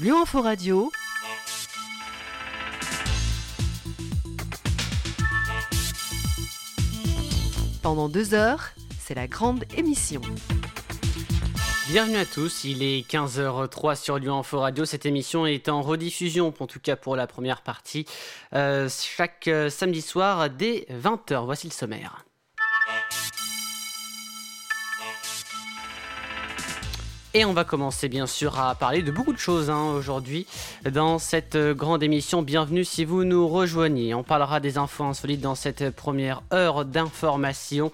Lyon 0.00 0.22
Info 0.22 0.40
Radio. 0.40 0.90
Pendant 7.82 8.08
deux 8.08 8.32
heures, 8.32 8.70
c'est 8.98 9.14
la 9.14 9.26
grande 9.26 9.64
émission. 9.76 10.22
Bienvenue 11.88 12.16
à 12.16 12.24
tous, 12.24 12.64
il 12.64 12.82
est 12.82 13.06
15h03 13.10 13.94
sur 13.94 14.18
Lyon 14.18 14.38
Info 14.38 14.60
Radio. 14.60 14.86
Cette 14.86 15.04
émission 15.04 15.44
est 15.44 15.68
en 15.68 15.82
rediffusion, 15.82 16.54
en 16.58 16.66
tout 16.66 16.80
cas 16.80 16.96
pour 16.96 17.14
la 17.14 17.26
première 17.26 17.60
partie, 17.60 18.06
euh, 18.54 18.88
chaque 18.88 19.48
euh, 19.48 19.68
samedi 19.68 20.00
soir 20.00 20.48
dès 20.48 20.86
20h. 20.90 21.44
Voici 21.44 21.66
le 21.66 21.74
sommaire. 21.74 22.24
Et 27.32 27.44
on 27.44 27.52
va 27.52 27.62
commencer 27.62 28.08
bien 28.08 28.26
sûr 28.26 28.58
à 28.58 28.74
parler 28.74 29.02
de 29.02 29.12
beaucoup 29.12 29.32
de 29.32 29.38
choses 29.38 29.70
hein, 29.70 29.92
aujourd'hui 29.94 30.48
dans 30.90 31.20
cette 31.20 31.54
euh, 31.54 31.74
grande 31.74 32.02
émission. 32.02 32.42
Bienvenue 32.42 32.84
si 32.84 33.04
vous 33.04 33.22
nous 33.22 33.46
rejoignez. 33.46 34.14
On 34.14 34.24
parlera 34.24 34.58
des 34.58 34.78
infos 34.78 35.04
insolites 35.04 35.40
dans 35.40 35.54
cette 35.54 35.90
première 35.90 36.42
heure 36.52 36.84
d'information. 36.84 37.92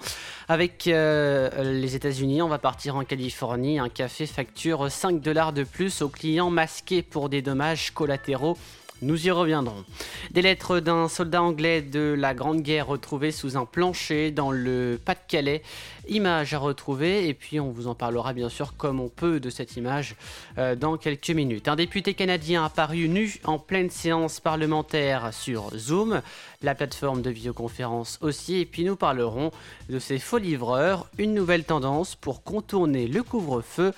Avec 0.48 0.86
euh, 0.86 1.50
les 1.74 1.94
États-Unis, 1.94 2.41
on 2.41 2.48
va 2.48 2.58
partir 2.58 2.96
en 2.96 3.04
Californie. 3.04 3.78
Un 3.78 3.91
café 3.91 4.24
facture 4.24 4.91
5 4.91 5.20
dollars 5.20 5.52
de 5.52 5.64
plus 5.64 6.00
aux 6.00 6.08
clients 6.08 6.48
masqués 6.48 7.02
pour 7.02 7.28
des 7.28 7.42
dommages 7.42 7.91
collatéraux. 7.91 8.56
Nous 9.02 9.27
y 9.27 9.30
reviendrons. 9.30 9.84
Des 10.30 10.41
lettres 10.41 10.80
d'un 10.80 11.09
soldat 11.09 11.42
anglais 11.42 11.82
de 11.82 12.14
la 12.16 12.32
Grande 12.32 12.62
Guerre 12.62 12.86
retrouvées 12.86 13.30
sous 13.30 13.59
un 13.59 13.66
plancher 13.66 14.30
dans 14.30 14.50
le 14.50 14.98
Pas-de-Calais. 15.05 15.62
Image 16.09 16.55
à 16.55 16.59
retrouver 16.59 17.28
et 17.28 17.34
puis 17.34 17.60
on 17.60 17.70
vous 17.70 17.88
en 17.88 17.95
parlera 17.95 18.32
bien 18.32 18.48
sûr 18.48 18.74
comme 18.78 18.98
on 18.98 19.10
peut 19.10 19.38
de 19.38 19.50
cette 19.50 19.77
image 19.77 20.16
euh, 20.56 20.77
dans 20.77 20.96
quelques 20.96 21.28
minutes. 21.28 21.69
Un 21.69 21.77
député 21.77 22.14
canadien 22.14 22.64
apparu 22.64 23.06
nu 23.08 23.34
en 23.44 23.58
pleine 23.58 23.91
séance 23.91 24.41
parlementaire 24.41 25.34
sur 25.34 25.77
Zoom, 25.77 26.22
la 26.62 26.74
plateforme 26.74 27.20
de 27.20 27.28
vidéoconférence 27.28 28.19
aussi, 28.22 28.61
et 28.61 28.64
puis 28.64 28.84
nous 28.84 28.97
parlerons 28.97 29.50
de 29.91 29.98
ces 29.98 30.19
faux 30.19 30.39
livreurs, 30.39 31.06
une 31.19 31.34
nouvelle 31.34 31.64
tendance 31.64 32.14
pour 32.14 32.42
contourner 32.42 33.08
le 33.08 33.22
couvre-feu 33.22 33.92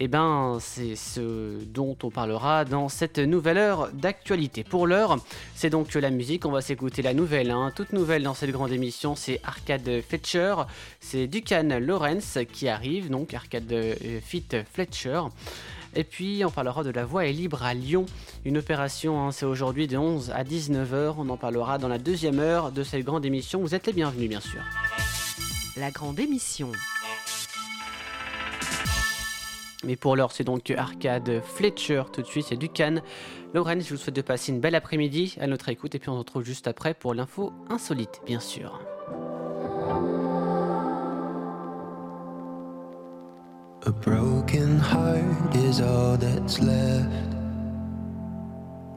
eh 0.00 0.06
ben, 0.06 0.58
c'est 0.60 0.94
ce 0.94 1.58
dont 1.64 1.96
on 2.04 2.10
parlera 2.10 2.64
dans 2.64 2.88
cette 2.88 3.18
nouvelle 3.18 3.58
heure 3.58 3.90
d'actualité. 3.92 4.62
Pour 4.62 4.86
l'heure, 4.86 5.18
c'est 5.56 5.70
donc 5.70 5.92
la 5.94 6.10
musique. 6.10 6.46
On 6.46 6.52
va 6.52 6.60
s'écouter 6.60 7.02
la 7.02 7.14
nouvelle, 7.14 7.50
hein. 7.50 7.72
toute 7.74 7.92
nouvelle 7.92 8.22
dans 8.22 8.34
cette 8.34 8.52
grande 8.52 8.70
émission. 8.70 9.16
C'est 9.16 9.40
Arcade 9.42 10.02
Fletcher, 10.08 10.54
c'est 11.00 11.26
Ducan 11.26 11.80
Lawrence 11.80 12.38
qui 12.52 12.68
arrive, 12.68 13.10
donc 13.10 13.34
Arcade 13.34 13.72
euh, 13.72 14.20
Fit 14.22 14.46
Fletcher. 14.72 15.22
Et 15.96 16.04
puis 16.04 16.44
on 16.44 16.50
parlera 16.50 16.84
de 16.84 16.90
la 16.90 17.04
voie 17.04 17.26
est 17.26 17.32
libre 17.32 17.64
à 17.64 17.74
Lyon, 17.74 18.06
une 18.44 18.58
opération, 18.58 19.20
hein, 19.20 19.32
c'est 19.32 19.46
aujourd'hui 19.46 19.88
de 19.88 19.96
11 19.96 20.30
à 20.30 20.44
19h, 20.44 21.14
on 21.18 21.28
en 21.28 21.36
parlera 21.36 21.78
dans 21.78 21.88
la 21.88 21.98
deuxième 21.98 22.38
heure 22.38 22.70
de 22.70 22.84
cette 22.84 23.04
grande 23.04 23.24
émission, 23.24 23.60
vous 23.60 23.74
êtes 23.74 23.86
les 23.86 23.94
bienvenus 23.94 24.28
bien 24.28 24.40
sûr. 24.40 24.60
La 25.76 25.90
grande 25.90 26.20
émission. 26.20 26.70
Mais 29.84 29.94
pour 29.94 30.16
l'heure, 30.16 30.32
c'est 30.32 30.44
donc 30.44 30.70
Arcade 30.70 31.40
Fletcher 31.44 32.02
tout 32.12 32.22
de 32.22 32.26
suite, 32.26 32.46
c'est 32.48 32.56
Ducan. 32.56 32.96
Lorraine, 33.54 33.80
je 33.80 33.90
vous 33.90 33.96
souhaite 33.96 34.16
de 34.16 34.22
passer 34.22 34.52
une 34.52 34.60
belle 34.60 34.74
après-midi 34.74 35.36
à 35.40 35.46
notre 35.46 35.68
écoute 35.68 35.94
et 35.94 35.98
puis 35.98 36.08
on 36.08 36.14
se 36.14 36.18
retrouve 36.18 36.44
juste 36.44 36.66
après 36.66 36.94
pour 36.94 37.14
l'info 37.14 37.52
insolite, 37.70 38.20
bien 38.26 38.40
sûr. 38.40 38.80
A 43.86 43.90
broken 43.90 44.80
heart 44.80 45.54
is 45.54 45.80
all 45.80 46.18
that's 46.18 46.60
left. 46.60 47.34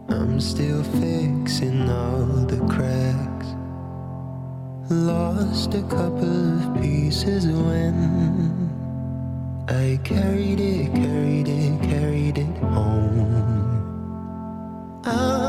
I'm 0.10 0.40
still 0.40 0.84
fixing 1.00 1.88
all 1.88 2.46
the 2.48 2.60
cracks. 2.68 3.56
Lost 4.90 5.76
a 5.76 5.84
couple 5.84 6.58
of 6.58 6.82
pieces 6.82 7.46
when 7.48 8.71
I 9.68 10.00
carried 10.04 10.60
it, 10.60 10.94
carried 10.94 11.48
it, 11.48 11.82
carried 11.84 12.38
it 12.38 12.58
home. 12.58 14.02
I'm 15.06 15.41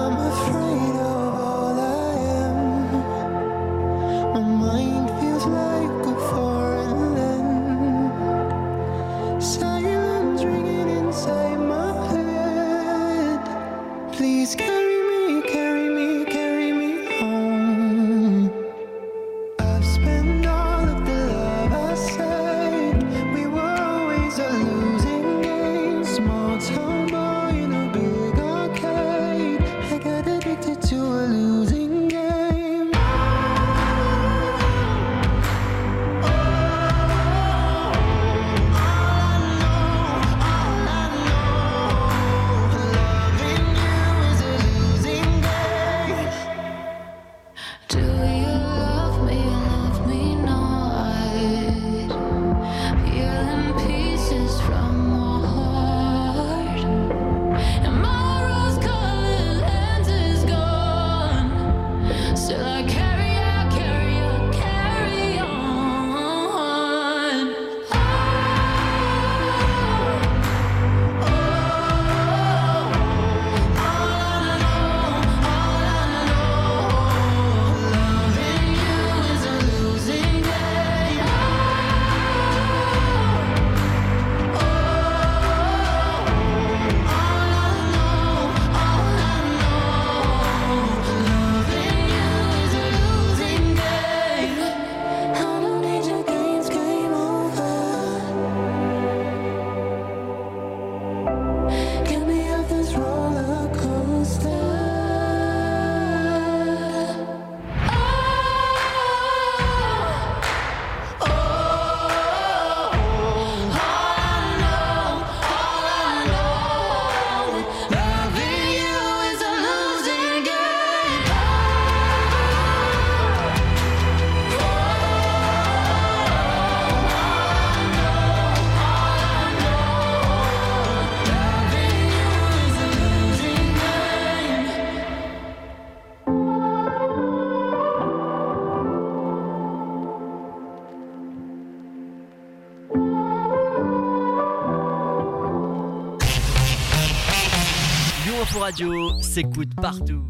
s'écoute 149.22 149.74
partout. 149.74 150.24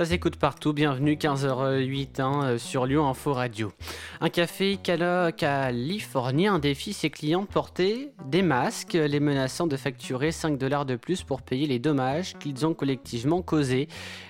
Ça 0.00 0.06
s'écoute 0.06 0.36
partout, 0.36 0.72
bienvenue 0.72 1.12
15h08 1.12 2.22
hein, 2.22 2.40
euh, 2.42 2.58
sur 2.58 2.86
Lyon 2.86 3.06
Info 3.06 3.34
Radio. 3.34 3.70
Un 4.22 4.30
café 4.30 4.78
californien 4.78 6.58
défie 6.58 6.94
ses 6.94 7.10
clients 7.10 7.42
de 7.42 7.46
porter 7.46 8.10
des 8.24 8.40
masques, 8.40 8.94
les 8.94 9.20
menaçant 9.20 9.66
de 9.66 9.76
facturer 9.76 10.32
5 10.32 10.56
dollars 10.56 10.86
de 10.86 10.96
plus 10.96 11.22
pour 11.22 11.42
payer 11.42 11.66
les 11.66 11.78
dommages 11.78 12.32
qu'ils 12.38 12.64
ont 12.64 12.72
collectivement 12.72 13.42
causés. 13.42 13.88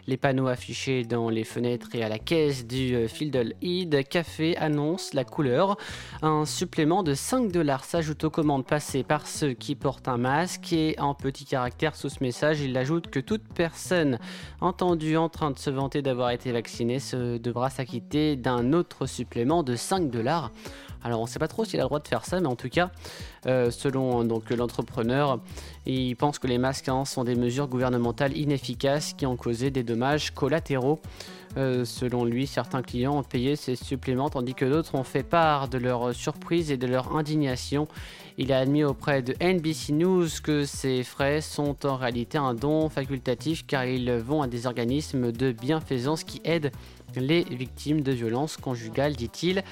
Les 0.08 0.16
panneaux 0.16 0.48
affichés 0.48 1.04
dans 1.04 1.28
les 1.28 1.44
fenêtres 1.44 1.94
et 1.94 2.02
à 2.02 2.08
la 2.08 2.18
caisse 2.18 2.66
du 2.66 2.96
euh, 2.96 3.06
Fiddle 3.06 3.54
Head 3.62 4.08
Café 4.08 4.56
annoncent 4.56 5.10
la 5.14 5.22
couleur. 5.22 5.76
Un 6.22 6.46
supplément 6.46 7.04
de 7.04 7.14
5 7.14 7.52
dollars 7.52 7.84
s'ajoute 7.84 8.24
aux 8.24 8.30
commandes 8.30 8.66
passées 8.66 9.04
par 9.04 9.28
ceux 9.28 9.52
qui 9.52 9.76
portent 9.76 10.08
un 10.08 10.18
masque 10.18 10.72
et 10.72 10.96
en 10.98 11.14
petit 11.14 11.44
caractère 11.44 11.94
sous 11.94 12.08
ce 12.08 12.24
message, 12.24 12.60
il 12.60 12.76
ajoute 12.76 13.06
que 13.06 13.20
toute 13.20 13.46
personne 13.54 14.18
entendue 14.60 15.16
en 15.16 15.28
train 15.28 15.52
de 15.52 15.59
se 15.60 15.70
vanter 15.70 16.00
d'avoir 16.00 16.30
été 16.30 16.52
vaccinée 16.52 16.98
se 16.98 17.36
devra 17.36 17.68
s'acquitter 17.68 18.34
d'un 18.34 18.72
autre 18.72 19.06
supplément 19.06 19.62
de 19.62 19.76
5 19.76 20.10
dollars. 20.10 20.50
Alors 21.02 21.20
on 21.20 21.24
ne 21.24 21.28
sait 21.28 21.38
pas 21.38 21.48
trop 21.48 21.64
s'il 21.64 21.78
a 21.80 21.82
le 21.82 21.88
droit 21.88 22.00
de 22.00 22.08
faire 22.08 22.24
ça, 22.24 22.40
mais 22.40 22.46
en 22.46 22.56
tout 22.56 22.68
cas, 22.68 22.90
euh, 23.46 23.70
selon 23.70 24.24
donc 24.24 24.50
l'entrepreneur, 24.50 25.38
il 25.86 26.14
pense 26.16 26.38
que 26.38 26.46
les 26.46 26.58
masques 26.58 26.88
hein, 26.88 27.04
sont 27.04 27.24
des 27.24 27.34
mesures 27.34 27.68
gouvernementales 27.68 28.36
inefficaces 28.36 29.12
qui 29.12 29.26
ont 29.26 29.36
causé 29.36 29.70
des 29.70 29.82
dommages 29.82 30.30
collatéraux. 30.32 31.00
Euh, 31.56 31.84
selon 31.84 32.24
lui, 32.24 32.46
certains 32.46 32.80
clients 32.80 33.18
ont 33.18 33.22
payé 33.22 33.56
ces 33.56 33.76
suppléments 33.76 34.30
tandis 34.30 34.54
que 34.54 34.64
d'autres 34.64 34.94
ont 34.94 35.04
fait 35.04 35.24
part 35.24 35.68
de 35.68 35.78
leur 35.78 36.14
surprise 36.14 36.70
et 36.70 36.76
de 36.76 36.86
leur 36.86 37.16
indignation. 37.16 37.88
Il 38.42 38.54
a 38.54 38.60
admis 38.60 38.84
auprès 38.84 39.20
de 39.20 39.34
NBC 39.38 39.92
News 39.92 40.26
que 40.42 40.64
ces 40.64 41.04
frais 41.04 41.42
sont 41.42 41.84
en 41.84 41.96
réalité 41.96 42.38
un 42.38 42.54
don 42.54 42.88
facultatif 42.88 43.66
car 43.66 43.84
ils 43.84 44.10
vont 44.12 44.40
à 44.40 44.46
des 44.46 44.66
organismes 44.66 45.30
de 45.30 45.52
bienfaisance 45.52 46.24
qui 46.24 46.40
aident 46.44 46.72
les 47.16 47.42
victimes 47.42 48.00
de 48.00 48.12
violences 48.12 48.56
conjugales, 48.56 49.14
dit-il. 49.14 49.62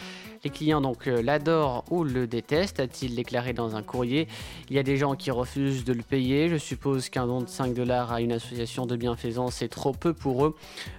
Les 0.45 0.51
clients 0.51 0.81
donc 0.81 1.09
euh, 1.09 1.21
l'adorent 1.23 1.85
ou 1.91 2.05
le 2.05 2.27
détestent, 2.27 2.81
a-t-il 2.81 3.15
déclaré 3.15 3.53
dans 3.53 3.77
un 3.77 3.83
courrier. 3.83 4.29
Il 4.71 4.77
y 4.77 4.79
a 4.79 4.83
des 4.83 4.97
gens 4.97 5.15
qui 5.17 5.31
refusent 5.31 5.85
de 5.85 5.93
le 5.93 6.03
payer. 6.03 6.49
Je 6.49 6.57
suppose 6.57 7.09
qu'un 7.09 7.27
don 7.27 7.41
de 7.41 7.49
5 7.49 7.75
dollars 7.75 8.13
à 8.13 8.21
une 8.21 8.33
association 8.33 8.87
de 8.87 8.97
bienfaisance 8.97 9.63
est 9.63 9.69
trop 9.69 9.93
peu 9.93 10.13
pour 10.13 10.47
eux. 10.47 10.55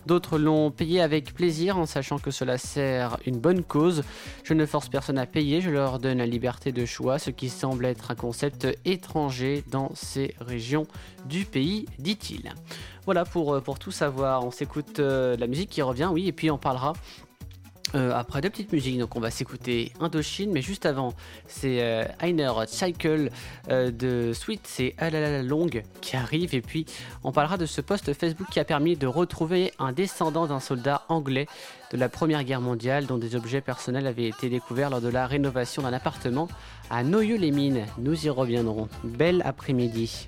D'autres 0.06 0.38
l'ont 0.38 0.72
payé 0.72 1.02
avec 1.02 1.34
plaisir 1.34 1.78
en 1.78 1.86
sachant 1.86 2.20
que 2.20 2.32
cela 2.32 2.58
sert 2.58 3.18
une 3.26 3.40
bonne 3.40 3.64
cause. 3.64 4.04
Je 4.44 4.54
ne 4.54 4.66
force 4.66 4.90
personne 4.90 5.18
à 5.18 5.26
payer, 5.26 5.62
je 5.62 5.70
leur 5.70 6.00
donne 6.00 6.18
la 6.18 6.26
liberté 6.26 6.72
de 6.72 6.86
choix, 6.86 7.20
ce 7.20 7.30
qui 7.30 7.50
semble 7.50 7.86
être 7.86 8.12
un 8.12 8.16
concept 8.16 8.68
étranger 8.86 9.64
dans 9.72 9.92
ces 9.96 10.36
régions 10.42 10.86
du 11.26 11.46
pays, 11.46 11.86
dit-il. 11.98 12.54
Voilà 13.06 13.26
pour, 13.26 13.54
euh, 13.54 13.62
tout 13.80 13.92
savoir. 13.92 14.46
On 14.46 14.52
s'écoute 14.52 15.00
euh, 15.00 15.38
la 15.38 15.48
musique 15.48 15.70
qui 15.70 15.82
revient, 15.82 16.10
oui, 16.12 16.28
et 16.28 16.32
puis 16.32 16.52
on 16.52 16.58
parlera 16.58 16.94
euh, 17.96 18.14
après 18.14 18.42
deux 18.42 18.50
petites 18.50 18.72
musiques, 18.72 19.00
donc 19.00 19.16
on 19.16 19.20
va 19.20 19.32
s'écouter 19.32 19.92
Indochine, 20.00 20.52
mais 20.52 20.62
juste 20.62 20.86
avant, 20.86 21.14
c'est 21.48 21.82
euh, 21.82 22.04
Einer 22.20 22.52
Cycle 22.68 23.30
euh, 23.70 23.90
de 23.90 24.32
Sweet, 24.34 24.62
c'est 24.64 24.94
Alala 25.00 25.42
Long 25.42 25.68
qui 26.02 26.16
arrive, 26.16 26.54
et 26.54 26.62
puis 26.62 26.86
on 27.24 27.32
parlera 27.32 27.58
de 27.58 27.66
ce 27.66 27.82
post 27.82 28.14
Facebook 28.14 28.48
qui 28.52 28.60
a 28.60 28.66
permis 28.66 28.96
de 28.96 29.08
retrouver 29.08 29.74
un 29.80 29.92
descendant 29.92 30.46
d'un 30.46 30.60
soldat 30.60 31.04
anglais 31.10 31.48
de 31.92 31.98
la 31.98 32.10
Première 32.10 32.44
Guerre 32.44 32.62
mondiale 32.62 33.08
dont 33.08 33.18
des 33.18 33.36
objets 33.36 33.62
personnels 33.62 34.06
avaient 34.06 34.28
été 34.28 34.50
découverts 34.50 34.92
lors 34.92 35.02
de 35.02 35.10
la 35.10 35.26
rénovation 35.26 35.82
d'un 35.82 35.94
appartement 35.94 36.48
à 36.92 37.04
Noyeux-les-Mines. 37.04 37.86
Nous 37.98 38.26
y 38.26 38.30
reviendrons. 38.30 38.88
Bel 39.04 39.42
après-midi. 39.46 40.28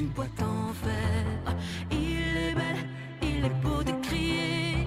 Une 0.00 0.08
boîte 0.08 0.42
en 0.42 0.72
verre. 0.84 1.56
Il 1.90 2.36
est 2.36 2.54
belle, 2.54 2.88
il 3.22 3.44
est 3.44 3.60
beau 3.62 3.82
de 3.82 3.92
crier, 4.06 4.86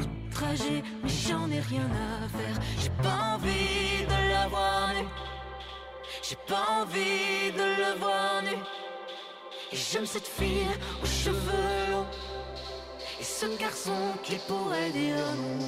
outragé, 0.00 0.82
mais 1.02 1.08
j'en 1.08 1.50
ai 1.50 1.60
rien 1.60 1.88
à 1.90 2.28
faire. 2.28 2.58
J'ai 2.78 2.90
pas 3.02 3.34
envie 3.34 4.04
de 4.06 4.32
la 4.32 4.46
voir 4.48 4.92
nue, 4.94 5.08
j'ai 6.22 6.38
pas 6.46 6.66
envie 6.82 7.50
de 7.52 7.64
le 7.82 7.98
voir 7.98 8.42
nu. 8.42 8.56
Et 9.72 9.76
j'aime 9.76 10.06
cette 10.06 10.28
fille 10.28 10.68
aux 11.02 11.06
cheveux 11.06 11.90
longs, 11.90 12.06
et 13.20 13.24
ce 13.24 13.46
garçon 13.58 14.12
qui 14.22 14.36
pourrait 14.46 14.90
dire 14.90 15.16
non. 15.36 15.64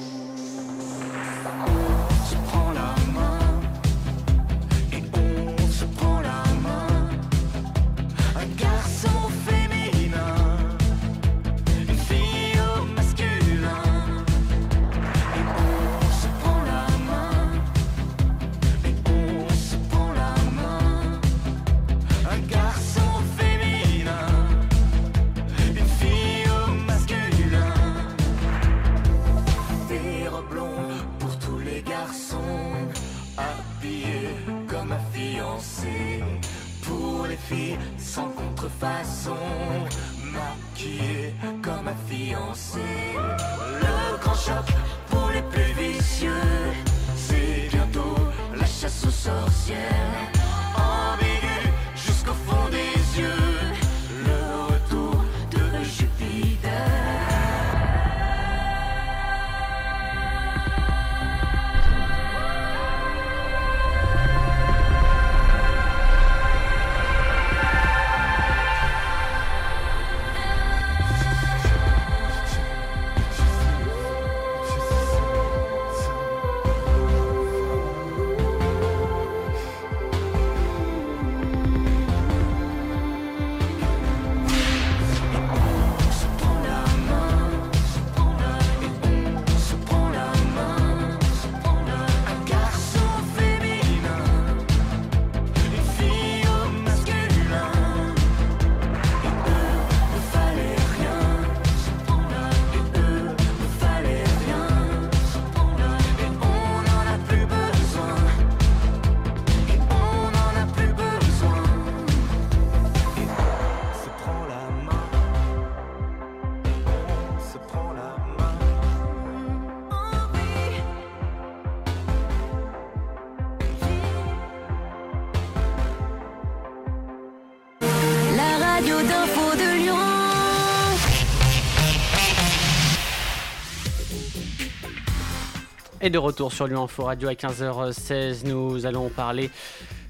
Et 136.07 136.09
de 136.09 136.17
retour 136.17 136.53
sur 136.53 136.67
Lyon 136.67 136.87
Radio 136.99 137.27
à 137.27 137.33
15h16, 137.33 138.45
nous 138.47 138.85
allons 138.85 139.09
parler 139.09 139.49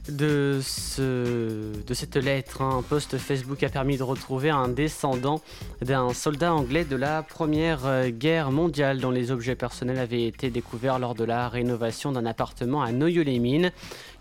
de, 0.09 0.59
de 0.99 1.93
cette 1.95 2.15
lettre. 2.17 2.61
hein. 2.61 2.77
Un 2.77 2.81
post 2.83 3.17
Facebook 3.17 3.63
a 3.63 3.69
permis 3.69 3.97
de 3.97 4.03
retrouver 4.03 4.51
un 4.51 4.67
descendant 4.67 5.41
d'un 5.81 6.13
soldat 6.13 6.53
anglais 6.53 6.85
de 6.85 6.95
la 6.95 7.23
Première 7.23 7.87
euh, 7.87 8.09
Guerre 8.09 8.51
mondiale 8.51 8.99
dont 8.99 9.09
les 9.09 9.31
objets 9.31 9.55
personnels 9.55 9.97
avaient 9.97 10.25
été 10.25 10.51
découverts 10.51 10.99
lors 10.99 11.15
de 11.15 11.23
la 11.23 11.49
rénovation 11.49 12.11
d'un 12.11 12.27
appartement 12.27 12.83
à 12.83 12.91
Noyeux-les-Mines. 12.91 13.71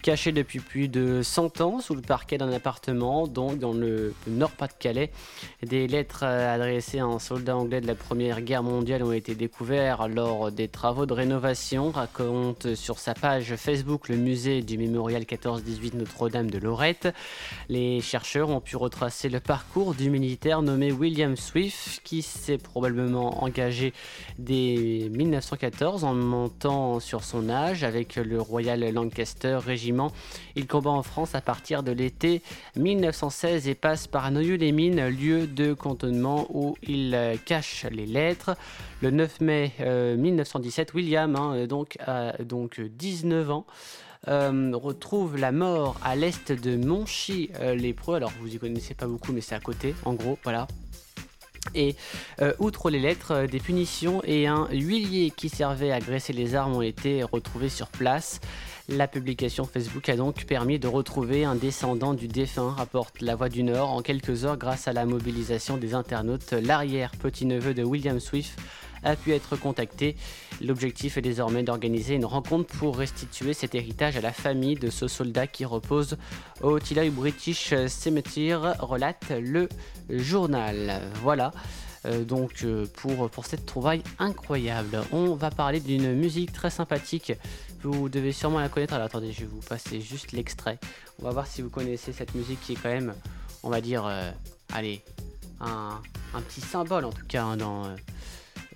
Caché 0.06 0.30
depuis 0.30 0.60
plus 0.60 0.86
de 0.86 1.20
100 1.20 1.60
ans 1.62 1.80
sous 1.80 1.96
le 1.96 2.00
parquet 2.00 2.38
d'un 2.38 2.52
appartement, 2.52 3.26
donc 3.26 3.58
dans 3.58 3.72
le 3.72 4.14
Nord-Pas-de-Calais, 4.28 5.10
des 5.64 5.88
lettres 5.88 6.20
euh, 6.22 6.54
adressées 6.54 7.00
à 7.00 7.06
un 7.06 7.18
soldat 7.18 7.56
anglais 7.56 7.80
de 7.80 7.88
la 7.88 7.96
Première 7.96 8.40
Guerre 8.40 8.62
mondiale 8.62 9.02
ont 9.02 9.10
été 9.10 9.34
découvertes 9.34 10.08
lors 10.08 10.52
des 10.52 10.68
travaux 10.68 11.06
de 11.06 11.12
rénovation, 11.12 11.90
raconte 11.90 12.76
sur 12.76 13.00
sa 13.00 13.14
page 13.14 13.56
Facebook 13.56 14.08
le 14.08 14.14
musée 14.14 14.62
du 14.62 14.78
mémorial 14.78 15.24
14-18 15.24 15.96
Notre-Dame 15.96 16.52
de 16.52 16.58
Lorette. 16.58 17.12
Les 17.68 18.00
chercheurs 18.00 18.50
ont 18.50 18.60
pu 18.60 18.76
retracer 18.76 19.28
le 19.28 19.40
parcours 19.40 19.96
du 19.96 20.08
militaire 20.08 20.62
nommé 20.62 20.92
William 20.92 21.34
Swift, 21.34 22.00
qui 22.04 22.22
s'est 22.22 22.58
probablement 22.58 23.42
engagé 23.42 23.92
dès 24.38 25.08
1914 25.10 26.04
en 26.04 26.14
montant 26.14 27.00
sur 27.00 27.24
son 27.24 27.50
âge 27.50 27.82
avec 27.82 28.14
le 28.14 28.40
Royal 28.40 28.88
Lancaster 28.92 29.58
Il 30.54 30.66
combat 30.66 30.90
en 30.90 31.02
France 31.02 31.34
à 31.34 31.40
partir 31.40 31.82
de 31.82 31.92
l'été 31.92 32.42
1916 32.76 33.68
et 33.68 33.74
passe 33.74 34.06
par 34.06 34.30
Noyeux-les-Mines, 34.30 35.08
lieu 35.08 35.46
de 35.46 35.72
cantonnement 35.74 36.46
où 36.50 36.76
il 36.82 37.14
euh, 37.14 37.36
cache 37.44 37.86
les 37.90 38.06
lettres. 38.06 38.56
Le 39.02 39.10
9 39.10 39.40
mai 39.40 39.72
euh, 39.80 40.16
1917, 40.16 40.94
William, 40.94 41.36
hein, 41.36 41.66
donc, 41.66 41.96
a 42.06 42.32
donc 42.42 42.80
19 42.80 43.50
ans, 43.50 43.66
euh, 44.28 44.72
retrouve 44.74 45.36
la 45.36 45.52
mort 45.52 45.96
à 46.02 46.16
l'est 46.16 46.52
de 46.52 46.76
Monchy-les-Preux. 46.76 48.16
Alors 48.16 48.32
vous 48.40 48.54
y 48.54 48.58
connaissez 48.58 48.94
pas 48.94 49.06
beaucoup, 49.06 49.32
mais 49.32 49.40
c'est 49.40 49.54
à 49.54 49.60
côté, 49.60 49.94
en 50.04 50.14
gros, 50.14 50.38
voilà. 50.42 50.66
Et 51.74 51.96
euh, 52.40 52.52
outre 52.58 52.90
les 52.90 52.98
lettres, 52.98 53.32
euh, 53.32 53.46
des 53.46 53.60
punitions 53.60 54.22
et 54.24 54.46
un 54.46 54.68
huilier 54.70 55.32
qui 55.34 55.48
servait 55.48 55.92
à 55.92 56.00
graisser 56.00 56.32
les 56.32 56.54
armes 56.54 56.76
ont 56.76 56.82
été 56.82 57.22
retrouvés 57.22 57.68
sur 57.68 57.88
place. 57.88 58.40
La 58.88 59.08
publication 59.08 59.64
Facebook 59.64 60.08
a 60.08 60.14
donc 60.14 60.44
permis 60.44 60.78
de 60.78 60.86
retrouver 60.86 61.44
un 61.44 61.56
descendant 61.56 62.14
du 62.14 62.28
défunt, 62.28 62.70
rapporte 62.70 63.20
La 63.20 63.34
Voix 63.34 63.48
du 63.48 63.64
Nord. 63.64 63.90
En 63.90 64.00
quelques 64.00 64.44
heures, 64.44 64.56
grâce 64.56 64.86
à 64.86 64.92
la 64.92 65.04
mobilisation 65.04 65.76
des 65.76 65.92
internautes, 65.92 66.52
l'arrière-petit-neveu 66.52 67.74
de 67.74 67.82
William 67.82 68.20
Swift 68.20 68.56
a 69.02 69.16
pu 69.16 69.32
être 69.32 69.56
contacté. 69.56 70.14
L'objectif 70.60 71.16
est 71.16 71.22
désormais 71.22 71.64
d'organiser 71.64 72.14
une 72.14 72.24
rencontre 72.24 72.72
pour 72.78 72.96
restituer 72.96 73.54
cet 73.54 73.74
héritage 73.74 74.16
à 74.16 74.20
la 74.20 74.32
famille 74.32 74.76
de 74.76 74.88
ce 74.88 75.08
soldat 75.08 75.48
qui 75.48 75.64
repose 75.64 76.16
au 76.62 76.78
Tilley 76.78 77.10
British 77.10 77.74
Cemetery, 77.88 78.54
relate 78.54 79.32
le 79.32 79.68
journal. 80.08 81.02
Voilà. 81.22 81.50
euh, 82.06 82.24
donc 82.24 82.62
euh, 82.64 82.86
pour 82.94 83.46
cette 83.46 83.66
trouvaille 83.66 84.02
incroyable. 84.18 85.02
On 85.12 85.34
va 85.34 85.50
parler 85.50 85.80
d'une 85.80 86.14
musique 86.14 86.52
très 86.52 86.70
sympathique. 86.70 87.32
Vous 87.82 88.08
devez 88.08 88.32
sûrement 88.32 88.58
la 88.58 88.68
connaître. 88.68 88.94
Alors 88.94 89.06
attendez, 89.06 89.32
je 89.32 89.40
vais 89.40 89.46
vous 89.46 89.60
passer 89.60 90.00
juste 90.00 90.32
l'extrait. 90.32 90.78
On 91.20 91.24
va 91.24 91.30
voir 91.30 91.46
si 91.46 91.62
vous 91.62 91.70
connaissez 91.70 92.12
cette 92.12 92.34
musique 92.34 92.60
qui 92.60 92.72
est 92.72 92.76
quand 92.76 92.88
même, 92.88 93.14
on 93.62 93.70
va 93.70 93.80
dire, 93.80 94.04
euh, 94.06 94.30
allez, 94.72 95.02
un, 95.60 96.00
petit 96.48 96.60
symbole 96.60 97.04
en 97.04 97.12
tout 97.12 97.26
cas 97.26 97.44
hein, 97.44 97.56
dans, 97.56 97.84
euh, 97.84 97.96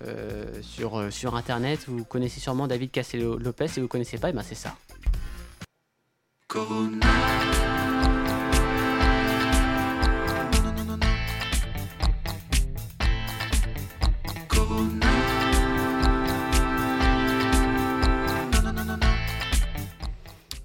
euh, 0.03 0.61
sur, 0.61 1.11
sur 1.11 1.35
internet. 1.35 1.85
Vous 1.87 2.03
connaissez 2.03 2.39
sûrement 2.39 2.67
David 2.67 2.91
Castello 2.91 3.37
Lopez. 3.37 3.67
Si 3.67 3.75
vous 3.75 3.85
ne 3.85 3.87
connaissez 3.87 4.17
pas, 4.17 4.29
eh 4.29 4.33
ben 4.33 4.43
c'est 4.43 4.55
ça. 4.55 4.75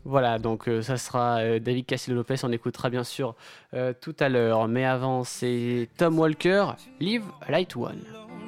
Voilà, 0.08 0.38
donc 0.38 0.68
euh, 0.68 0.82
ça 0.82 0.98
sera 0.98 1.38
euh, 1.38 1.58
David 1.58 1.84
Castello 1.84 2.18
Lopez. 2.18 2.36
On 2.44 2.52
écoutera 2.52 2.90
bien 2.90 3.02
sûr 3.02 3.34
euh, 3.74 3.92
tout 4.00 4.14
à 4.20 4.28
l'heure. 4.28 4.68
Mais 4.68 4.84
avant, 4.84 5.24
c'est 5.24 5.88
Tom 5.96 6.16
Walker, 6.16 6.66
Live 7.00 7.24
Light 7.48 7.74
One. 7.74 8.04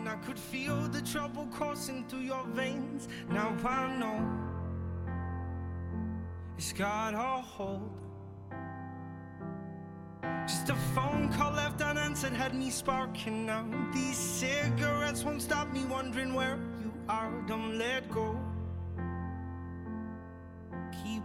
I 0.06 0.14
could 0.24 0.38
feel 0.38 0.88
the 0.92 1.02
trouble 1.02 1.48
coursing 1.50 2.04
through 2.06 2.22
your 2.22 2.44
veins. 2.54 3.08
Now 3.28 3.50
I 3.64 3.98
know 3.98 4.20
it's 6.56 6.72
got 6.72 7.14
a 7.14 7.42
hold. 7.42 7.90
Just 10.46 10.70
a 10.70 10.76
phone 10.94 11.28
call 11.36 11.52
left 11.52 11.82
unanswered 11.82 12.34
had 12.34 12.54
me 12.54 12.70
sparking 12.70 13.46
now. 13.46 13.66
These 13.92 14.16
cigarettes 14.16 15.24
won't 15.24 15.42
stop 15.42 15.72
me 15.72 15.84
wondering 15.90 16.34
where 16.34 16.56
you 16.80 16.92
are. 17.08 17.32
Don't 17.48 17.76
let 17.76 18.08
go. 18.10 18.38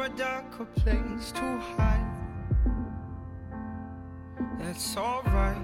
A 0.00 0.08
darker 0.08 0.64
place 0.64 1.32
to 1.32 1.58
hide. 1.58 2.04
That's 4.58 4.96
alright. 4.96 5.56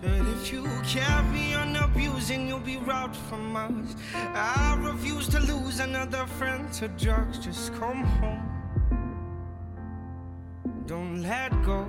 But 0.00 0.26
if 0.34 0.52
you 0.52 0.64
carry 0.86 1.54
on 1.54 1.74
abusing, 1.76 2.48
you'll 2.48 2.60
be 2.60 2.76
robbed 2.76 3.16
from 3.16 3.56
us. 3.56 3.96
I 4.14 4.76
refuse 4.80 5.28
to 5.28 5.40
lose 5.40 5.80
another 5.80 6.26
friend 6.26 6.72
to 6.74 6.88
drugs. 6.88 7.38
Just 7.38 7.74
come 7.74 8.04
home. 8.04 8.44
Don't 10.86 11.22
let 11.22 11.50
go. 11.64 11.88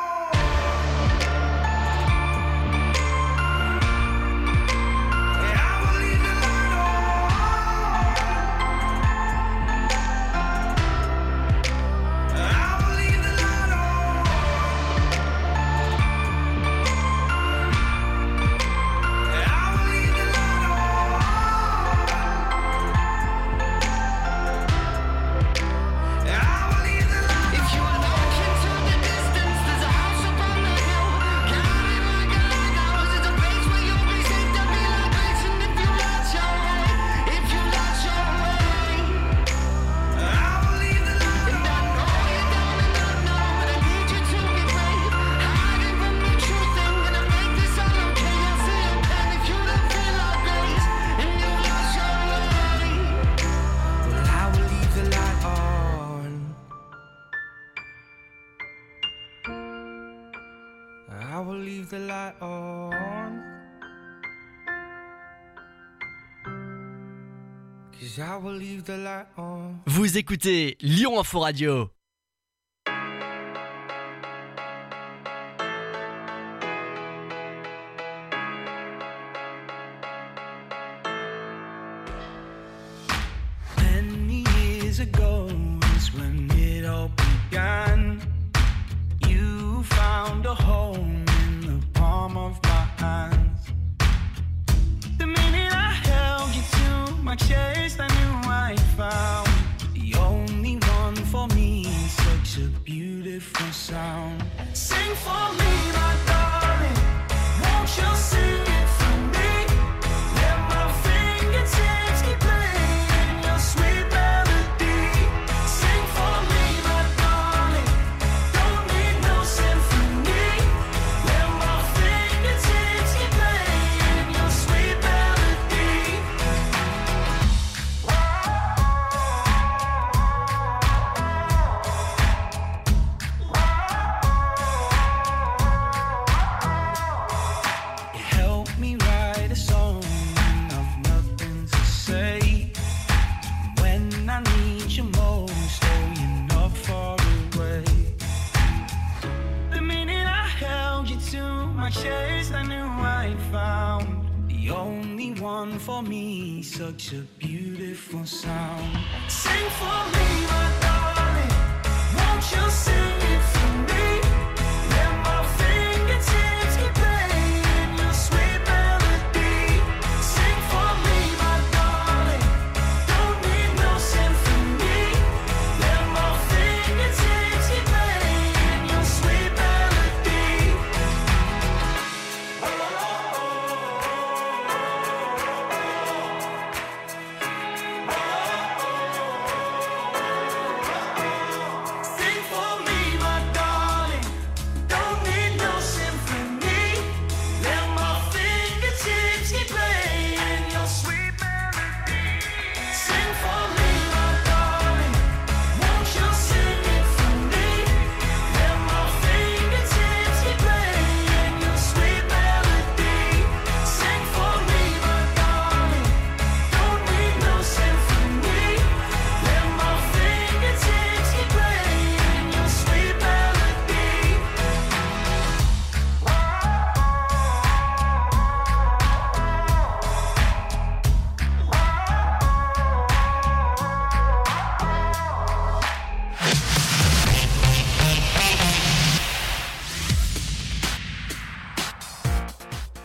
Vous 69.85 70.17
écoutez 70.17 70.77
Lyon 70.81 71.19
Info 71.19 71.39
Radio. 71.39 71.89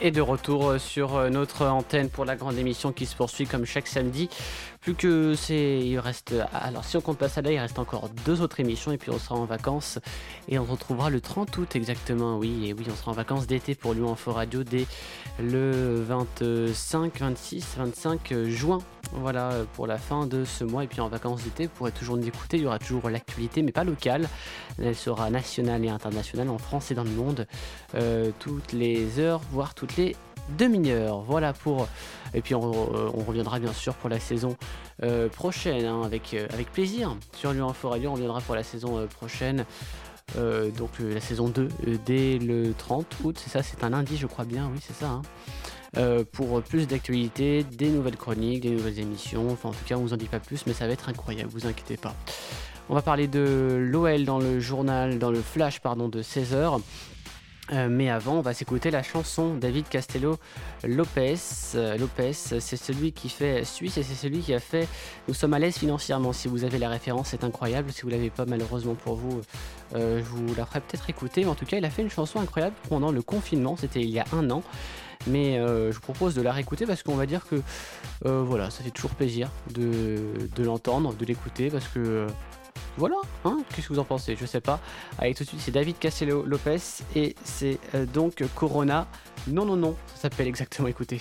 Et 0.07 0.13
de 0.13 0.21
retour 0.21 0.69
euh, 0.69 0.79
sur 0.79 1.17
euh, 1.17 1.31
notre 1.31 1.67
antenne 1.67 2.11
pour 2.11 2.25
la 2.25 2.37
grande 2.37 2.57
émission 2.57 2.93
qui 2.93 3.07
se 3.07 3.17
poursuit 3.17 3.45
comme 3.45 3.65
chaque 3.65 3.89
samedi. 3.89 4.29
Plus 4.81 4.95
que 4.95 5.35
c'est. 5.35 5.81
Il 5.81 5.99
reste. 5.99 6.33
Alors, 6.53 6.85
si 6.85 6.97
on 6.97 7.01
compte 7.01 7.19
pas 7.19 7.29
ça 7.29 7.43
là, 7.43 7.51
il 7.51 7.59
reste 7.59 7.81
encore 7.81 8.09
deux 8.25 8.41
autres 8.41 8.61
émissions 8.61 8.93
et 8.93 8.99
puis 8.99 9.11
on 9.11 9.19
sera 9.19 9.35
en 9.35 9.47
vacances. 9.47 9.99
Et 10.47 10.61
on 10.61 10.65
se 10.65 10.71
retrouvera 10.71 11.11
le 11.11 11.21
30 11.21 11.59
août 11.59 11.75
exactement. 11.75 12.39
Oui, 12.39 12.69
et 12.69 12.73
oui, 12.73 12.87
on 12.89 12.95
sera 12.95 13.11
en 13.11 13.15
vacances 13.15 13.49
d'été 13.49 13.75
pour 13.75 13.95
Lyon 13.95 14.13
Info 14.13 14.31
Radio 14.31 14.63
dès 14.63 14.87
le 15.41 16.01
25, 16.03 17.19
26, 17.19 17.75
25 17.77 18.35
juin. 18.45 18.79
Voilà 19.13 19.53
euh, 19.53 19.65
pour 19.75 19.87
la 19.87 19.99
fin 19.99 20.27
de 20.27 20.45
ce 20.45 20.65
mois. 20.65 20.85
Et 20.85 20.87
puis 20.87 21.01
en 21.01 21.09
vacances 21.09 21.43
d'été, 21.43 21.65
vous 21.65 21.73
pourrez 21.75 21.93
toujours 21.93 22.17
nous 22.17 22.27
écouter. 22.27 22.57
Il 22.59 22.65
y 22.65 22.67
aura 22.67 22.79
toujours 22.79 23.09
l'actualité, 23.09 23.63
mais 23.63 23.73
pas 23.73 23.85
locale. 23.85 24.29
Elle 24.83 24.95
sera 24.95 25.31
nationale 25.31 25.85
et 25.85 25.89
internationale 25.89 26.49
en 26.51 26.59
France 26.59 26.91
et 26.91 26.95
dans 26.95 27.05
le 27.05 27.11
monde. 27.11 27.47
euh, 27.95 28.31
toutes 28.39 28.73
les 28.73 29.19
heures, 29.19 29.41
voire 29.53 29.75
toutes 29.75 29.97
les 29.97 30.17
demi-heures. 30.59 31.21
Voilà 31.23 31.53
pour. 31.53 31.89
Et 32.35 32.41
puis 32.43 32.55
on, 32.55 32.71
euh, 32.73 33.09
reviendra 33.27 33.59
bien 33.59 33.73
sûr 33.73 33.95
pour 33.95 34.11
la 34.11 34.21
saison 34.21 34.57
prochaine, 35.33 35.85
hein, 35.85 36.03
avec, 36.05 36.35
plaisir. 36.73 37.17
Sur 37.35 37.53
Lyon 37.53 37.69
Info 37.69 37.89
Radio, 37.91 38.11
on 38.11 38.15
reviendra 38.15 38.41
pour 38.41 38.55
la 38.55 38.63
saison 38.63 39.07
prochaine. 39.09 39.65
Donc 40.35 40.91
la 40.99 41.21
saison 41.21 41.49
2 41.49 41.69
euh, 41.87 41.97
dès 42.05 42.39
le 42.39 42.75
30 42.75 43.07
août, 43.25 43.41
c'est 43.43 43.49
ça, 43.51 43.63
c'est 43.63 43.85
un 43.85 43.91
lundi 43.91 44.17
je 44.17 44.27
crois 44.27 44.45
bien, 44.45 44.69
oui 44.73 44.79
c'est 44.83 44.93
ça. 44.93 45.07
hein. 45.09 45.23
Euh, 45.97 46.25
pour 46.31 46.63
plus 46.63 46.87
d'actualités, 46.87 47.65
des 47.65 47.89
nouvelles 47.89 48.17
chroniques, 48.17 48.63
des 48.63 48.71
nouvelles 48.71 48.99
émissions, 48.99 49.51
enfin 49.51 49.71
en 49.71 49.73
tout 49.73 49.85
cas 49.87 49.97
on 49.97 50.01
vous 50.01 50.13
en 50.13 50.17
dit 50.17 50.27
pas 50.27 50.41
plus 50.41 50.67
mais 50.67 50.73
ça 50.73 50.87
va 50.87 50.93
être 50.93 51.09
incroyable, 51.09 51.49
vous 51.51 51.67
inquiétez 51.67 51.97
pas. 51.97 52.15
On 52.89 52.95
va 52.95 53.03
parler 53.03 53.27
de 53.29 53.79
l'OL 53.91 54.25
dans 54.25 54.39
le 54.39 54.61
journal, 54.61 55.19
dans 55.19 55.31
le 55.31 55.41
flash 55.41 55.81
pardon 55.81 56.09
de 56.09 56.23
16h. 56.23 56.81
Euh, 57.73 57.89
mais 57.91 58.11
avant, 58.11 58.35
on 58.35 58.41
va 58.43 58.55
s'écouter 58.55 58.91
la 58.91 59.03
chanson 59.03 59.55
David 59.55 59.89
Castello 59.89 60.39
Lopez. 60.85 61.35
Euh, 61.75 61.99
Lopez, 61.99 62.33
c'est 62.33 62.61
celui 62.61 63.13
qui 63.13 63.29
fait 63.29 63.65
Suisse 63.65 63.97
et 63.99 64.03
c'est 64.03 64.15
celui 64.15 64.39
qui 64.41 64.55
a 64.55 64.61
fait 64.61 64.89
Nous 65.27 65.35
sommes 65.35 65.55
à 65.55 65.59
l'aise 65.59 65.77
financièrement. 65.77 66.33
Si 66.33 66.47
vous 66.49 66.65
avez 66.65 66.79
la 66.79 66.89
référence, 66.89 67.29
c'est 67.31 67.43
incroyable. 67.43 67.91
Si 67.93 68.03
vous 68.03 68.09
l'avez 68.09 68.31
pas, 68.31 68.47
malheureusement 68.47 68.95
pour 68.95 69.17
vous, 69.17 69.41
euh, 69.95 70.19
je 70.19 70.25
vous 70.25 70.55
la 70.55 70.65
ferai 70.65 70.81
peut-être 70.81 71.11
écouter. 71.11 71.43
Mais 71.43 71.51
en 71.51 71.55
tout 71.57 71.67
cas, 71.67 71.79
il 71.79 71.85
a 71.85 71.91
fait 71.91 72.03
une 72.03 72.11
chanson 72.11 72.39
incroyable 72.39 72.77
pendant 72.89 73.11
le 73.11 73.23
confinement. 73.23 73.77
C'était 73.77 74.01
il 74.01 74.11
y 74.11 74.21
a 74.21 74.27
un 74.33 74.49
an. 74.51 74.63
Mais 75.27 75.59
euh, 75.59 75.91
je 75.91 75.97
vous 75.97 76.03
propose 76.03 76.35
de 76.35 76.43
la 76.43 76.53
réécouter 76.53 76.87
parce 76.87 77.03
qu'on 77.03 77.17
va 77.17 77.27
dire 77.27 77.47
que 77.47 77.57
euh, 78.25 78.43
voilà, 78.43 78.71
ça 78.71 78.83
fait 78.83 78.91
toujours 78.91 79.13
plaisir 79.13 79.51
de, 79.73 80.19
l'entendre, 80.59 81.15
de 81.15 81.25
l'écouter 81.25 81.71
parce 81.71 81.89
que 81.89 81.99
euh, 81.99 82.27
voilà, 82.97 83.17
hein, 83.45 83.59
qu'est-ce 83.75 83.89
que 83.89 83.95
vous 83.95 83.99
en 83.99 84.05
pensez? 84.05 84.37
Je 84.37 84.47
sais 84.47 84.61
pas. 84.61 84.81
Allez, 85.19 85.35
tout 85.35 85.45
de 85.45 85.49
suite, 85.49 85.61
c'est 85.61 85.73
David 85.73 85.99
Castello 85.99 86.45
Lopez 86.47 86.81
et 87.15 87.35
c'est 87.45 87.79
donc 88.13 88.43
Corona. 88.55 89.07
Non, 89.49 89.65
non, 89.65 89.77
non, 89.77 89.97
ça 90.15 90.23
s'appelle 90.23 90.49
exactement, 90.49 90.89
écoutez. 90.89 91.21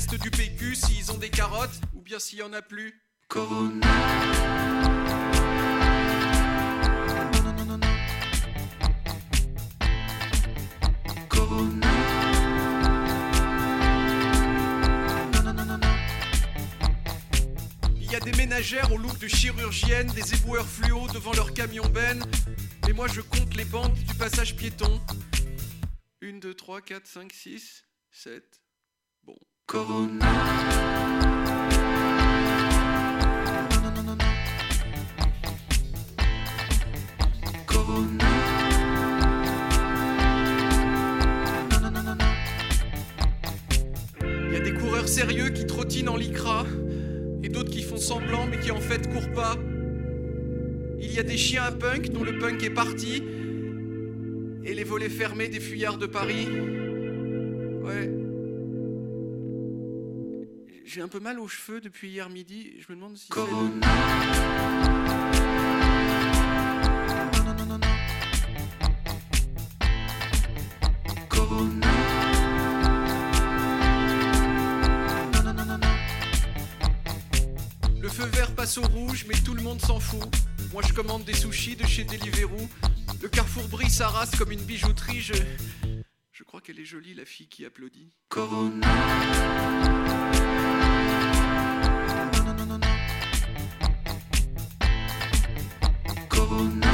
Reste 0.00 0.14
du 0.14 0.30
PQ, 0.30 0.76
s'ils 0.76 1.12
ont 1.12 1.18
des 1.18 1.28
carottes, 1.28 1.78
ou 1.92 2.00
bien 2.00 2.18
s'il 2.18 2.38
y 2.38 2.42
en 2.42 2.54
a 2.54 2.62
plus. 2.62 3.02
Corona. 3.28 3.86
Il 17.96 18.10
y 18.10 18.16
a 18.16 18.20
des 18.20 18.32
ménagères 18.32 18.90
au 18.90 18.96
look 18.96 19.18
de 19.18 19.28
chirurgienne, 19.28 20.06
des 20.14 20.32
éboueurs 20.32 20.66
fluo 20.66 21.08
devant 21.08 21.34
leur 21.34 21.52
camion 21.52 21.84
ben. 21.92 22.24
Et 22.88 22.94
moi 22.94 23.06
je 23.06 23.20
compte 23.20 23.54
les 23.54 23.66
bandes 23.66 23.92
du 23.92 24.14
passage 24.14 24.56
piéton. 24.56 24.98
1, 26.22 26.38
2, 26.38 26.54
3, 26.54 26.80
4, 26.80 27.06
5, 27.06 27.32
6, 27.34 27.84
7. 28.12 28.60
Corona. 29.70 30.26
Corona. 37.66 38.24
Il 44.48 44.52
y 44.52 44.56
a 44.56 44.58
des 44.58 44.72
coureurs 44.74 45.06
sérieux 45.06 45.50
qui 45.50 45.66
trottinent 45.66 46.08
en 46.08 46.16
lycra. 46.16 46.66
Et 47.44 47.48
d'autres 47.48 47.70
qui 47.70 47.82
font 47.82 47.96
semblant 47.96 48.48
mais 48.50 48.58
qui 48.58 48.72
en 48.72 48.80
fait 48.80 49.08
courent 49.08 49.30
pas. 49.30 49.54
Il 50.98 51.14
y 51.14 51.20
a 51.20 51.22
des 51.22 51.36
chiens 51.36 51.62
à 51.62 51.70
punk 51.70 52.10
dont 52.10 52.24
le 52.24 52.40
punk 52.40 52.60
est 52.64 52.70
parti. 52.70 53.22
Et 54.64 54.74
les 54.74 54.84
volets 54.84 55.08
fermés 55.08 55.48
des 55.48 55.60
fuyards 55.60 55.98
de 55.98 56.06
Paris. 56.06 56.48
Ouais. 57.84 58.19
J'ai 60.92 61.02
un 61.02 61.08
peu 61.08 61.20
mal 61.20 61.38
aux 61.38 61.46
cheveux 61.46 61.80
depuis 61.80 62.08
hier 62.08 62.28
midi. 62.28 62.72
Je 62.80 62.86
me 62.92 62.96
demande 62.96 63.16
si. 63.16 63.28
Corona. 63.28 63.86
Non, 67.32 67.44
non, 67.44 67.54
non, 67.54 67.64
non, 67.64 67.78
non. 67.78 67.86
Corona. 71.28 71.86
Non, 75.32 75.42
non, 75.44 75.54
non, 75.54 75.64
non, 75.64 75.78
non. 75.78 75.94
Le 78.00 78.08
feu 78.08 78.24
vert 78.24 78.52
passe 78.56 78.76
au 78.78 78.82
rouge, 78.82 79.26
mais 79.28 79.36
tout 79.44 79.54
le 79.54 79.62
monde 79.62 79.80
s'en 79.80 80.00
fout. 80.00 80.28
Moi 80.72 80.82
je 80.84 80.92
commande 80.92 81.22
des 81.22 81.34
sushis 81.34 81.76
de 81.76 81.86
chez 81.86 82.02
Deliveroo. 82.02 82.68
Le 83.22 83.28
carrefour 83.28 83.68
brille 83.68 83.90
sa 83.90 84.08
race 84.08 84.34
comme 84.36 84.50
une 84.50 84.64
bijouterie. 84.64 85.20
Je 85.20 85.34
crois 86.60 86.74
qu'elle 86.74 86.82
est 86.82 86.86
jolie, 86.86 87.14
la 87.14 87.24
fille 87.24 87.46
qui 87.46 87.64
applaudit. 87.64 88.12
Corona. 88.28 88.86
Non, 92.34 92.44
non, 92.44 92.54
non, 92.54 92.66
non, 92.66 92.78
non. 92.78 92.80
Corona. 96.28 96.89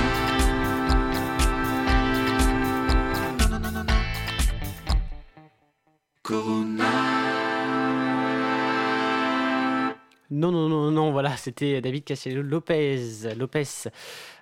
c'était 11.38 11.80
David 11.80 12.04
Castello 12.04 12.42
Lopez, 12.42 13.34
Lopez 13.36 13.64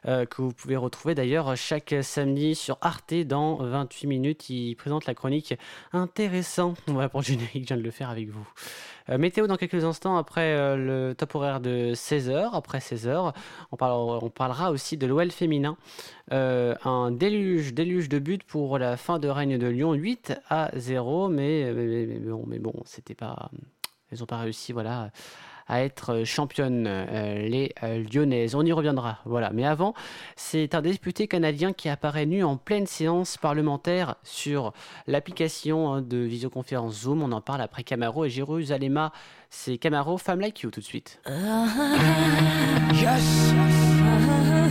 que 0.05 0.43
vous 0.43 0.53
pouvez 0.53 0.77
retrouver 0.77 1.15
d'ailleurs 1.15 1.57
chaque 1.57 1.95
samedi 2.03 2.55
sur 2.55 2.77
Arte 2.83 3.15
dans 3.15 3.57
28 3.57 4.07
minutes. 4.07 4.51
Il 4.51 4.75
présente 4.77 5.07
la 5.07 5.15
chronique 5.15 5.55
intéressante. 5.93 6.79
On 6.89 6.95
va 6.95 7.09
pour 7.09 7.23
générique, 7.23 7.63
je 7.63 7.69
viens 7.69 7.77
de 7.79 7.83
le 7.83 7.91
faire 7.91 8.11
avec 8.11 8.29
vous. 8.29 8.47
Euh, 9.11 9.19
météo 9.19 9.47
dans 9.47 9.57
quelques 9.57 9.85
instants 9.85 10.17
après 10.17 10.55
euh, 10.55 10.77
le 11.09 11.15
top 11.15 11.35
horaire 11.35 11.61
de 11.61 11.93
16h. 11.95 12.51
Après 12.55 12.79
16h, 12.79 13.35
on, 13.71 13.77
parlera, 14.31 14.71
aussi 14.71 14.97
de 14.97 15.07
l'OL 15.07 15.31
féminin. 15.31 15.77
Euh, 16.33 16.75
un 16.85 17.11
déluge, 17.11 17.75
déluge 17.75 18.09
de 18.09 18.19
buts 18.19 18.39
pour 18.47 18.79
la 18.79 18.97
fin 18.97 19.19
de 19.19 19.29
règne 19.29 19.59
de 19.59 19.67
Lyon, 19.67 19.93
8 19.93 20.35
à 20.49 20.71
0. 20.75 21.29
Mais, 21.29 21.73
bon, 22.21 22.45
mais 22.47 22.59
bon 22.59 22.75
c'était 22.87 23.15
pas. 23.15 23.51
Ils 24.13 24.21
n'ont 24.21 24.27
pas 24.27 24.39
réussi, 24.39 24.73
voilà 24.73 25.11
à 25.67 25.83
être 25.83 26.13
euh, 26.13 26.25
championnes, 26.25 26.87
euh, 26.87 27.49
les 27.49 27.73
euh, 27.83 28.05
Lyonnaises. 28.13 28.55
On 28.55 28.63
y 28.63 28.73
reviendra, 28.73 29.19
voilà. 29.25 29.51
Mais 29.51 29.65
avant, 29.65 29.95
c'est 30.37 30.75
un 30.75 30.83
député 30.83 31.29
canadien 31.29 31.73
qui 31.73 31.89
apparaît 31.89 32.27
nu 32.27 32.45
en 32.45 32.57
pleine 32.57 32.87
séance 32.87 33.37
parlementaire 33.37 34.17
sur 34.23 34.73
l'application 35.07 35.93
hein, 35.93 36.03
de 36.03 36.19
visioconférence 36.19 37.03
Zoom. 37.03 37.23
On 37.23 37.33
en 37.33 37.41
parle 37.41 37.63
après 37.63 37.85
Camaro 37.85 38.25
et 38.25 38.31
Jérusalema. 38.31 39.13
C'est 39.51 39.79
Camaro, 39.79 40.19
Femme 40.19 40.41
Like 40.41 40.61
You 40.63 40.71
tout 40.71 40.81
de 40.81 40.85
suite. 40.85 41.21
Ah, 41.27 41.67
ah, 41.79 41.97
ah. 44.01 44.64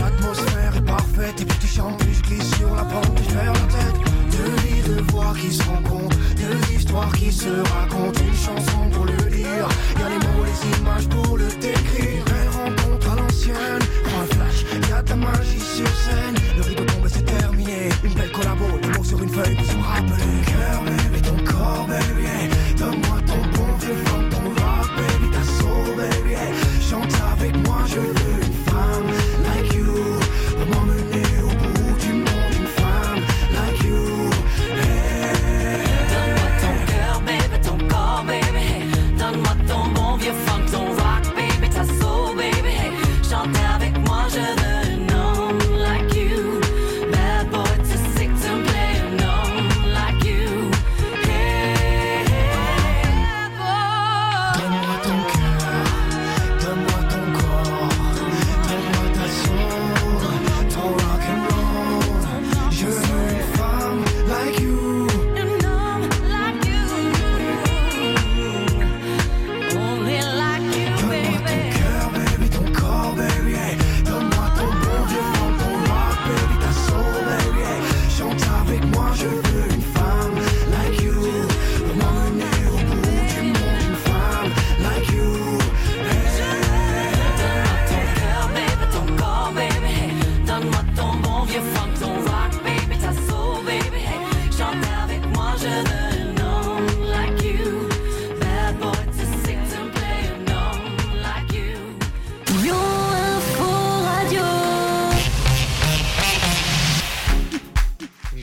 l'atmosphère 0.00 0.76
est 0.76 0.84
parfaite 0.84 1.40
Et 1.40 1.44
puis 1.44 1.58
tu 1.58 1.66
chantes, 1.66 1.98
puis 1.98 2.14
je 2.14 2.22
glisse 2.22 2.50
sur 2.56 2.74
la 2.74 2.84
pente 2.84 3.18
et 3.18 3.24
je 3.24 3.34
perds 3.34 3.52
la 3.52 3.60
tête. 3.60 3.98
Deux 4.32 4.68
lits 4.68 4.82
de 4.82 5.12
voix 5.12 5.34
qui 5.40 5.52
se 5.52 5.62
rencontrent 5.64 6.16
Deux 6.36 6.76
histoires 6.76 7.12
qui 7.12 7.32
se 7.32 7.48
racontent 7.48 8.20
Une 8.20 8.34
chanson 8.34 8.90
pour 8.92 9.04
le 9.04 9.16
lire. 9.28 9.68
Y'a 9.98 10.08
les 10.08 10.18
mots, 10.26 10.44
les 10.44 10.78
images 10.78 11.08
pour 11.08 11.36
le 11.36 11.48
décrire. 11.60 12.24
Une 12.26 12.50
rencontre 12.50 13.12
à 13.12 13.16
l'ancienne. 13.16 13.82
Un 14.20 14.34
flash, 14.34 14.64
y'a 14.88 15.02
ta 15.02 15.16
magie 15.16 15.60
sur 15.60 15.88
scène. 15.88 16.36
Le 16.56 16.62
rideau 16.62 16.84
tombe 16.84 17.08
c'est 17.08 17.24
terminé. 17.24 17.88
Une 18.02 18.14
belle 18.14 18.32
collabo, 18.32 18.78
des 18.82 18.88
mots 18.88 19.04
sur 19.04 19.22
une 19.22 19.30
feuille 19.30 19.56
qui 19.56 19.66
sont 19.66 19.80
rappelés 19.80 20.42
Cœur, 20.46 20.82
bébé, 20.84 21.20
ton 21.22 21.44
corps, 21.44 21.86
bébé 21.86 22.50
Donne-moi 22.78 23.18
ton 23.26 23.58
bon 23.58 23.76
vieux 23.80 24.04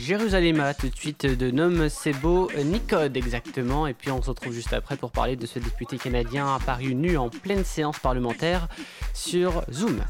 Jérusalem, 0.02 0.60
tout 0.80 0.88
de 0.88 0.96
suite 0.96 1.26
de 1.26 1.52
Nom 1.52 1.88
Sebo 1.88 2.50
Nicode 2.64 3.16
exactement, 3.16 3.86
et 3.86 3.94
puis 3.94 4.10
on 4.10 4.20
se 4.20 4.30
retrouve 4.30 4.52
juste 4.52 4.72
après 4.72 4.96
pour 4.96 5.12
parler 5.12 5.36
de 5.36 5.46
ce 5.46 5.60
député 5.60 5.96
canadien 5.96 6.52
apparu 6.56 6.96
nu 6.96 7.16
en 7.16 7.28
pleine 7.28 7.64
séance 7.64 8.00
parlementaire 8.00 8.66
sur 9.14 9.62
Zoom. 9.70 10.02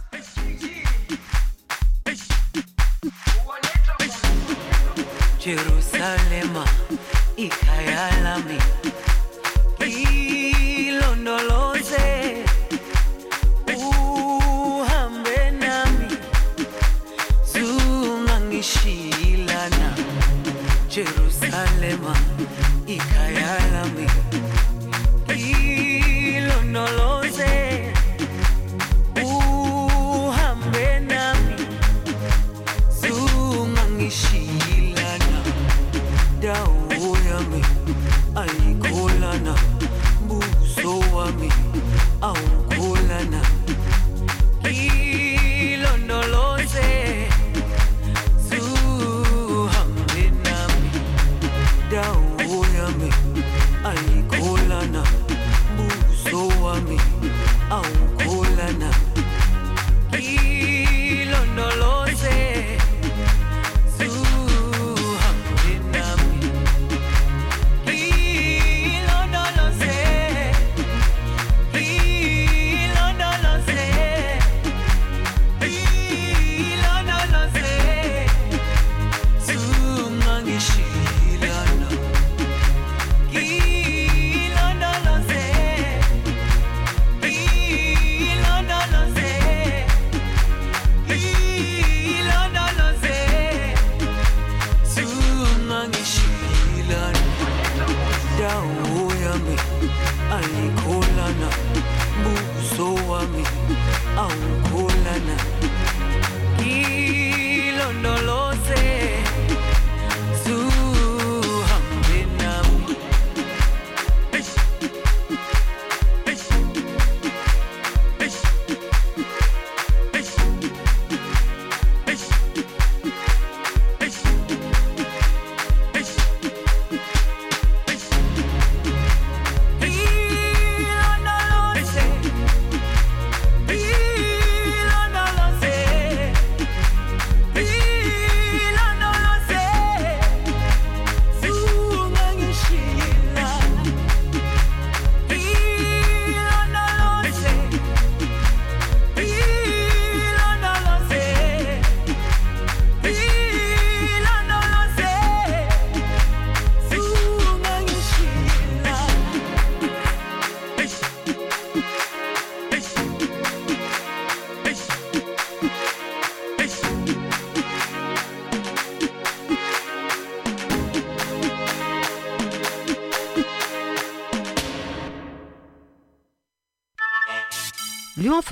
One. 22.01 22.32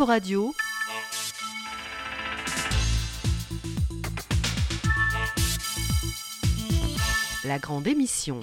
Lyon 0.01 0.07
Info 0.07 0.07
Radio. 0.07 0.55
La 7.45 7.59
grande 7.59 7.87
émission. 7.87 8.41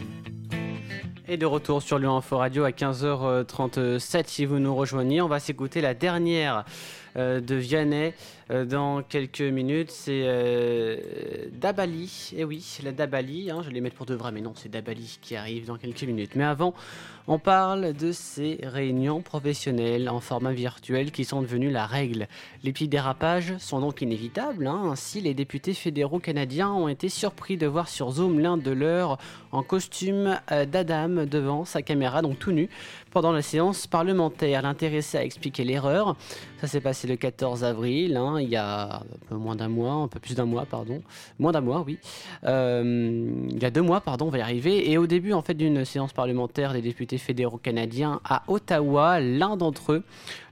Et 1.28 1.38
de 1.38 1.46
retour 1.46 1.82
sur 1.82 1.98
Lyon 1.98 2.18
Info 2.18 2.38
Radio 2.38 2.64
à 2.64 2.70
15h37 2.70 4.26
si 4.28 4.46
vous 4.46 4.60
nous 4.60 4.76
rejoignez. 4.76 5.22
On 5.22 5.28
va 5.28 5.40
s'écouter 5.40 5.82
la 5.82 5.94
dernière 5.94 6.64
de 7.18 7.56
Vianney 7.56 8.14
euh, 8.52 8.66
dans 8.66 9.02
quelques 9.02 9.42
minutes. 9.42 9.92
C'est 9.92 10.24
euh, 10.26 10.98
Dabali. 11.52 12.32
Et 12.36 12.44
oui, 12.44 12.66
la 12.84 12.92
Dabali. 12.92 13.52
hein, 13.52 13.60
je 13.62 13.68
vais 13.68 13.74
les 13.74 13.82
mettre 13.82 13.96
pour 13.96 14.06
de 14.06 14.16
vrai, 14.16 14.32
mais 14.32 14.42
non, 14.42 14.54
c'est 14.56 14.70
Dabali 14.70 15.20
qui 15.22 15.36
arrive 15.36 15.66
dans 15.66 15.78
quelques 15.78 16.04
minutes. 16.04 16.36
Mais 16.36 16.44
avant, 16.44 16.74
on 17.28 17.40
parle 17.40 17.94
de 17.94 18.14
ces 18.14 18.60
réunions 18.64 19.22
professionnelles 19.22 20.08
en 20.08 20.22
format 20.22 20.54
virtuel 20.54 21.12
qui 21.12 21.26
sont 21.26 21.42
devenues 21.42 21.72
la 21.72 21.86
règle. 21.86 22.28
Les 22.64 22.72
petits 22.72 22.88
dérapages 22.88 23.58
sont 23.58 23.82
donc 23.82 24.02
inévitables. 24.02 24.66
hein. 24.66 24.84
Ainsi, 24.92 25.20
les 25.20 25.34
députés 25.34 25.74
fédéraux 25.74 26.20
canadiens 26.20 26.72
ont 26.72 26.88
été 26.88 27.10
surpris 27.10 27.58
de 27.58 27.68
voir 27.68 27.90
sur 27.90 28.12
Zoom 28.12 28.40
l'un 28.40 28.56
de 28.56 28.72
leurs 28.72 29.18
en 29.52 29.64
costume 29.64 30.40
euh, 30.52 30.66
d'Adam 30.66 31.26
devant 31.26 31.66
sa 31.66 31.82
caméra, 31.82 32.22
donc 32.22 32.40
tout 32.40 32.52
nu, 32.52 32.70
pendant 33.18 33.32
la 33.32 33.42
séance 33.42 33.88
parlementaire. 33.88 34.62
L'intéressé 34.62 35.18
a 35.18 35.24
expliqué 35.24 35.64
l'erreur. 35.64 36.16
Ça 36.62 36.68
s'est 36.68 36.82
passé 36.82 37.08
le 37.08 37.16
14 37.16 37.64
avril, 37.64 38.16
hein, 38.16 38.40
il 38.40 38.48
y 38.48 38.56
a 38.56 38.98
un 38.98 39.02
peu 39.28 39.36
moins 39.36 39.56
d'un 39.56 39.70
mois, 39.70 39.94
un 39.94 40.08
peu 40.08 40.20
plus 40.20 40.36
d'un 40.36 40.46
mois, 40.46 40.68
pardon. 40.68 41.02
Moins 41.40 41.52
d'un 41.52 41.62
mois, 41.62 41.84
oui. 41.84 41.98
Euh, 42.44 43.32
il 43.50 43.60
y 43.60 43.66
a 43.66 43.72
deux 43.72 43.82
mois, 43.82 44.02
pardon, 44.02 44.28
on 44.28 44.30
va 44.30 44.38
y 44.38 44.42
arriver. 44.42 44.92
Et 44.92 45.00
au 45.00 45.08
début, 45.08 45.34
en 45.34 45.42
fait, 45.42 45.56
d'une 45.56 45.84
séance 45.84 46.14
parlementaire 46.14 46.74
des 46.74 46.82
députés 46.84 47.18
fédéraux 47.18 47.58
canadiens 47.58 48.22
à 48.24 48.44
Ottawa, 48.48 49.20
l'un 49.20 49.58
d'entre 49.58 49.94
eux, 49.94 50.04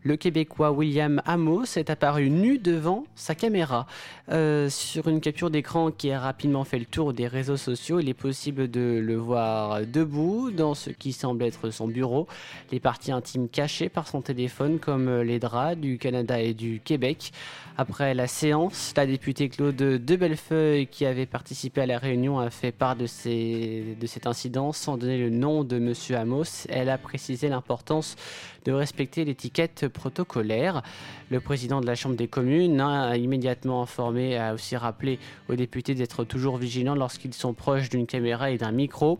le 0.05 0.17
Québécois 0.17 0.71
William 0.71 1.19
Amos, 1.25 1.77
est 1.77 1.89
apparu 1.89 2.29
nu 2.29 2.59
devant 2.59 3.05
sa 3.15 3.33
caméra. 3.33 3.87
Euh, 4.31 4.69
sur 4.69 5.07
une 5.07 5.19
capture 5.19 5.49
d'écran 5.49 5.89
qui 5.89 6.11
a 6.11 6.19
rapidement 6.19 6.63
fait 6.63 6.77
le 6.77 6.85
tour 6.85 7.11
des 7.11 7.27
réseaux 7.27 7.57
sociaux, 7.57 7.99
il 7.99 8.07
est 8.07 8.13
possible 8.13 8.69
de 8.69 9.01
le 9.03 9.15
voir 9.15 9.81
debout 9.81 10.51
dans 10.51 10.75
ce 10.75 10.91
qui 10.91 11.11
semble 11.11 11.43
être 11.43 11.71
son 11.71 11.87
bureau, 11.87 12.27
les 12.71 12.79
parties 12.79 13.11
intimes 13.11 13.49
cachées 13.49 13.89
par 13.89 14.07
son 14.07 14.21
téléphone 14.21 14.77
comme 14.77 15.21
les 15.21 15.39
draps 15.39 15.77
du 15.77 15.97
Canada 15.97 16.39
et 16.39 16.53
du 16.53 16.81
Québec. 16.83 17.31
Après 17.77 18.13
la 18.13 18.27
séance, 18.27 18.93
la 18.95 19.05
députée 19.05 19.49
Claude 19.49 19.75
de 19.75 20.15
Bellefeuille, 20.15 20.87
qui 20.87 21.05
avait 21.05 21.25
participé 21.25 21.81
à 21.81 21.85
la 21.85 21.97
réunion, 21.97 22.39
a 22.39 22.49
fait 22.49 22.71
part 22.71 22.95
de, 22.95 23.05
de 23.05 24.07
cet 24.07 24.27
incident 24.27 24.71
sans 24.71 24.97
donner 24.97 25.17
le 25.17 25.29
nom 25.29 25.63
de 25.63 25.75
M. 25.75 25.93
Amos. 26.15 26.67
Elle 26.69 26.89
a 26.89 26.97
précisé 26.97 27.49
l'importance 27.49 28.15
de 28.63 28.71
respecter 28.71 29.25
l'étiquette 29.25 29.87
protocolaire. 29.95 30.83
Le 31.31 31.39
président 31.39 31.81
de 31.81 31.87
la 31.87 31.95
Chambre 31.95 32.15
des 32.15 32.27
communes 32.27 32.79
hein, 32.79 33.09
a 33.09 33.17
immédiatement 33.17 33.81
informé, 33.81 34.37
a 34.37 34.53
aussi 34.53 34.75
rappelé 34.77 35.17
aux 35.49 35.55
députés 35.55 35.95
d'être 35.95 36.23
toujours 36.23 36.57
vigilants 36.57 36.93
lorsqu'ils 36.93 37.33
sont 37.33 37.53
proches 37.53 37.89
d'une 37.89 38.05
caméra 38.05 38.51
et 38.51 38.59
d'un 38.59 38.71
micro. 38.71 39.17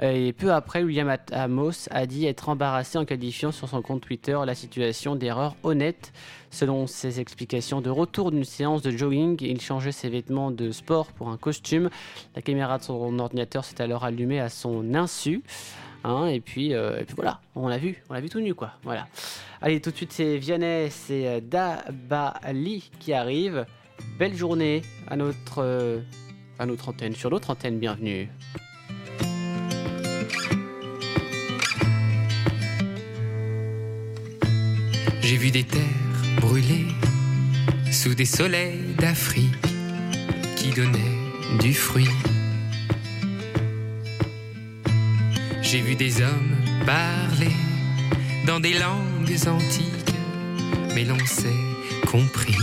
Et 0.00 0.32
peu 0.32 0.52
après, 0.52 0.82
William 0.82 1.16
Amos 1.30 1.88
a 1.90 2.06
dit 2.06 2.26
être 2.26 2.48
embarrassé 2.48 2.98
en 2.98 3.04
qualifiant 3.04 3.52
sur 3.52 3.68
son 3.68 3.82
compte 3.82 4.00
Twitter 4.00 4.36
la 4.44 4.54
situation 4.54 5.14
d'erreur 5.14 5.54
honnête. 5.62 6.12
Selon 6.50 6.86
ses 6.86 7.20
explications, 7.20 7.80
de 7.80 7.88
retour 7.88 8.30
d'une 8.30 8.44
séance 8.44 8.82
de 8.82 8.90
jogging, 8.90 9.36
il 9.40 9.60
changeait 9.60 9.92
ses 9.92 10.08
vêtements 10.08 10.50
de 10.50 10.70
sport 10.70 11.06
pour 11.12 11.28
un 11.28 11.36
costume. 11.36 11.88
La 12.34 12.42
caméra 12.42 12.78
de 12.78 12.82
son 12.82 13.18
ordinateur 13.18 13.64
s'est 13.64 13.80
alors 13.80 14.04
allumée 14.04 14.40
à 14.40 14.48
son 14.48 14.94
insu. 14.94 15.42
Hein, 16.04 16.26
et, 16.26 16.40
puis, 16.40 16.74
euh, 16.74 16.98
et 17.00 17.04
puis 17.04 17.14
voilà, 17.14 17.40
on 17.54 17.68
l'a 17.68 17.78
vu, 17.78 18.02
on 18.10 18.14
l'a 18.14 18.20
vu 18.20 18.28
tout 18.28 18.40
nu 18.40 18.54
quoi. 18.54 18.72
Voilà. 18.82 19.06
Allez, 19.60 19.80
tout 19.80 19.92
de 19.92 19.96
suite, 19.96 20.12
c'est 20.12 20.36
Vianney, 20.38 20.90
c'est 20.90 21.28
euh, 21.28 21.40
Dabali 21.40 22.90
qui 22.98 23.12
arrive. 23.12 23.64
Belle 24.18 24.34
journée 24.34 24.82
à 25.06 25.16
notre, 25.16 25.58
euh, 25.62 26.00
à 26.58 26.66
notre 26.66 26.88
antenne, 26.88 27.14
sur 27.14 27.30
l'autre 27.30 27.50
antenne, 27.50 27.78
bienvenue. 27.78 28.28
J'ai 35.20 35.36
vu 35.36 35.52
des 35.52 35.62
terres 35.62 35.80
brûlées 36.40 36.88
sous 37.92 38.14
des 38.14 38.24
soleils 38.24 38.80
d'Afrique 38.98 39.54
qui 40.56 40.70
donnaient 40.70 41.58
du 41.60 41.72
fruit. 41.72 42.08
J'ai 45.72 45.80
vu 45.80 45.94
des 45.94 46.20
hommes 46.20 46.54
parler 46.84 47.56
dans 48.46 48.60
des 48.60 48.74
langues 48.74 49.48
antiques, 49.48 50.14
mais 50.94 51.02
l'on 51.02 51.18
s'est 51.24 51.48
compris. 52.10 52.58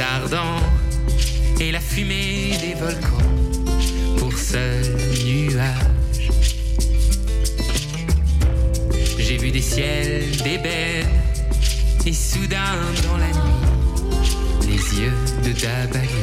Ardents 0.00 0.60
et 1.60 1.70
la 1.70 1.80
fumée 1.80 2.56
des 2.60 2.74
volcans 2.74 3.18
pour 4.18 4.32
seul 4.36 4.82
nuage. 5.24 6.30
J'ai 9.18 9.36
vu 9.36 9.50
des 9.50 9.60
ciels 9.60 10.30
d'ébène 10.42 11.06
et 12.06 12.12
soudain 12.12 12.76
dans 13.08 13.16
la 13.18 13.28
nuit, 13.28 14.66
les 14.66 15.00
yeux 15.00 15.12
de 15.44 15.52
Dabali. 15.52 16.13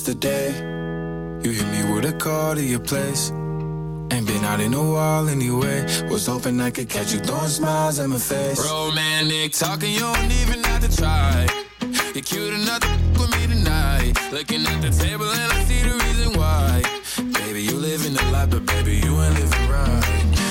Just 0.00 0.06
today. 0.06 0.50
You 1.42 1.50
hit 1.50 1.66
me 1.68 1.92
with 1.92 2.04
a 2.04 2.12
call 2.12 2.54
to 2.54 2.62
your 2.62 2.80
place. 2.80 3.30
Ain't 4.12 4.26
been 4.26 4.44
out 4.44 4.60
in 4.60 4.74
a 4.74 4.84
while 4.92 5.28
anyway. 5.28 5.82
Was 6.10 6.26
hoping 6.26 6.60
I 6.60 6.70
could 6.70 6.88
catch 6.88 7.12
you 7.12 7.20
throwing 7.20 7.48
smiles 7.48 7.98
at 7.98 8.08
my 8.08 8.18
face. 8.18 8.58
Romantic 8.64 9.52
talking, 9.52 9.92
you 9.92 10.00
don't 10.00 10.32
even 10.42 10.62
have 10.64 10.82
to 10.86 10.96
try. 10.96 11.46
You're 12.14 12.24
cute 12.24 12.54
enough 12.54 12.80
to 12.80 13.20
with 13.20 13.30
me 13.36 13.46
tonight. 13.54 14.12
Looking 14.32 14.66
at 14.66 14.80
the 14.82 14.90
table 14.90 15.30
and 15.30 15.52
I 15.52 15.64
see 15.64 15.82
the 15.82 15.94
reason 16.04 16.38
why. 16.38 16.82
Baby, 17.38 17.62
you 17.62 17.76
living 17.76 18.14
the 18.14 18.24
life, 18.32 18.50
but 18.50 18.66
baby, 18.66 18.96
you 19.04 19.12
ain't 19.20 19.34
living 19.34 19.68
right. 19.68 20.04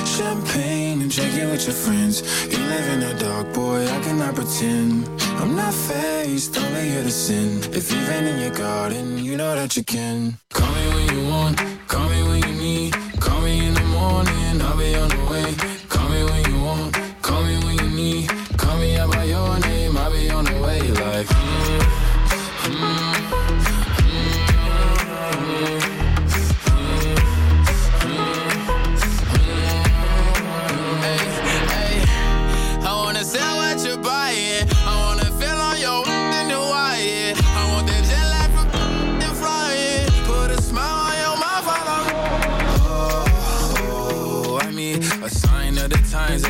Champagne 0.06 1.02
and 1.02 1.12
drinking 1.12 1.50
with 1.50 1.66
your 1.66 1.76
friends. 1.76 2.22
You 2.52 2.60
live 2.74 2.88
in 2.93 3.00
the 3.00 3.14
dark, 3.24 3.54
boy, 3.54 3.84
I 3.86 4.00
cannot 4.02 4.36
pretend. 4.36 5.29
I'm 5.40 5.56
not 5.56 5.74
faced, 5.74 6.58
only 6.58 6.90
here 6.90 7.04
to 7.04 7.10
sin. 7.10 7.64
If 7.74 7.90
you've 7.92 8.08
been 8.08 8.28
in 8.28 8.40
your 8.40 8.54
garden, 8.54 9.24
you 9.24 9.38
know 9.38 9.56
that 9.56 9.78
you 9.78 9.86
can. 9.86 10.38
Call 10.52 10.70
me 10.76 10.88
when 10.94 11.16
you 11.16 11.30
want, 11.30 11.58
call 11.88 12.10
me 12.10 12.19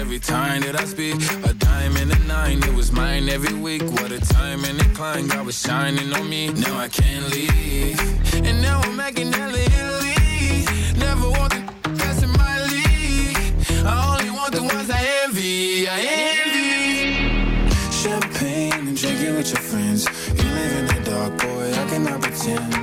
every 0.09 0.19
time 0.19 0.61
that 0.61 0.75
I 0.75 0.85
speak. 0.85 1.13
A 1.45 1.53
diamond 1.53 2.11
and 2.11 2.23
a 2.23 2.25
nine, 2.25 2.63
it 2.63 2.73
was 2.73 2.91
mine 2.91 3.29
every 3.29 3.53
week. 3.53 3.83
What 3.83 4.11
a 4.11 4.19
time 4.19 4.65
and 4.65 4.81
a 4.81 4.85
climb, 4.95 5.27
God 5.27 5.45
was 5.45 5.61
shining 5.61 6.11
on 6.13 6.27
me. 6.27 6.49
Now 6.49 6.79
I 6.79 6.87
can't 6.87 7.29
leave. 7.29 7.99
And 8.33 8.59
now 8.59 8.81
I'm 8.81 8.95
making 8.95 9.31
hella 9.31 9.59
Italy. 9.59 10.65
Never 10.97 11.29
want 11.29 11.51
the 11.53 11.61
that's 11.99 12.23
in 12.23 12.31
my 12.31 12.55
league. 12.73 13.37
I 13.85 13.93
only 14.09 14.31
want 14.31 14.51
the 14.51 14.63
ones 14.63 14.89
I 14.89 15.01
envy. 15.25 15.87
I 15.87 15.99
envy. 16.31 17.69
Champagne 18.01 18.87
and 18.89 18.97
drinking 18.97 19.35
with 19.35 19.51
your 19.53 19.61
friends. 19.61 20.07
You 20.29 20.49
live 20.59 20.73
in 20.79 20.85
the 20.87 20.99
dark, 21.11 21.37
boy, 21.37 21.71
I 21.81 21.85
cannot 21.87 22.19
pretend. 22.19 22.73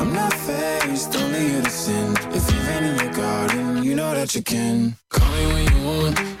I'm 0.00 0.12
not 0.12 0.32
faced, 0.32 1.14
only 1.14 1.62
sin. 1.70 2.16
If 2.34 2.50
you've 2.50 2.68
in 2.68 2.96
your 2.98 3.12
garden, 3.12 3.84
you 3.84 3.94
know 3.94 4.12
that 4.14 4.34
you 4.34 4.42
can. 4.42 4.96
Call 5.10 5.30
me 5.30 5.46
when 5.52 5.76
you 5.76 5.86
want, 5.86 6.31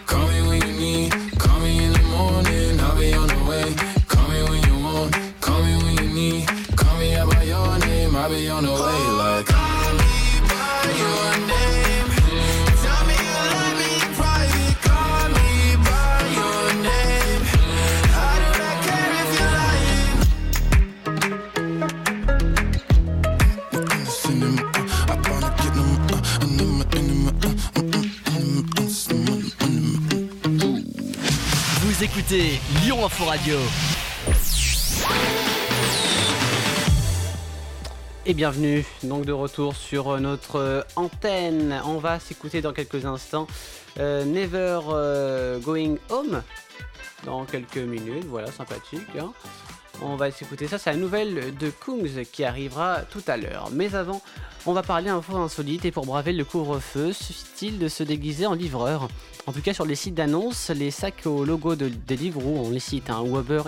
écoutez 32.14 32.60
Lyon 32.82 33.06
Info 33.06 33.24
Radio. 33.24 33.56
Et 38.26 38.34
bienvenue 38.34 38.84
donc 39.02 39.24
de 39.24 39.32
retour 39.32 39.74
sur 39.74 40.20
notre 40.20 40.56
euh, 40.56 40.82
antenne. 40.96 41.80
On 41.86 41.96
va 41.96 42.20
s'écouter 42.20 42.60
dans 42.60 42.74
quelques 42.74 43.06
instants 43.06 43.46
euh, 43.98 44.26
Never 44.26 44.80
euh, 44.90 45.58
Going 45.60 45.96
Home 46.10 46.42
dans 47.24 47.46
quelques 47.46 47.78
minutes. 47.78 48.26
Voilà, 48.26 48.52
sympathique. 48.52 49.08
hein. 49.18 49.32
On 50.02 50.16
va 50.16 50.30
s'écouter 50.30 50.68
ça, 50.68 50.76
c'est 50.76 50.90
la 50.90 50.98
nouvelle 50.98 51.56
de 51.56 51.70
Kungs 51.70 52.24
qui 52.30 52.44
arrivera 52.44 53.00
tout 53.10 53.22
à 53.26 53.38
l'heure. 53.38 53.70
Mais 53.72 53.94
avant, 53.94 54.20
on 54.64 54.72
va 54.72 54.82
parler 54.82 55.08
info 55.08 55.36
insolite 55.36 55.84
et 55.84 55.90
pour 55.90 56.06
braver 56.06 56.32
le 56.32 56.44
couvre-feu, 56.44 57.12
suffit-il 57.12 57.78
de 57.78 57.88
se 57.88 58.04
déguiser 58.04 58.46
en 58.46 58.54
livreur? 58.54 59.08
En 59.48 59.52
tout 59.52 59.60
cas, 59.60 59.74
sur 59.74 59.84
les 59.84 59.96
sites 59.96 60.14
d'annonces, 60.14 60.70
les 60.70 60.92
sacs 60.92 61.26
au 61.26 61.44
logo 61.44 61.74
de 61.74 61.90
Deliveroo, 62.06 62.62
on 62.64 62.70
les 62.70 62.78
cite, 62.78 63.10
hein, 63.10 63.22
ou 63.26 63.40
Uber 63.40 63.62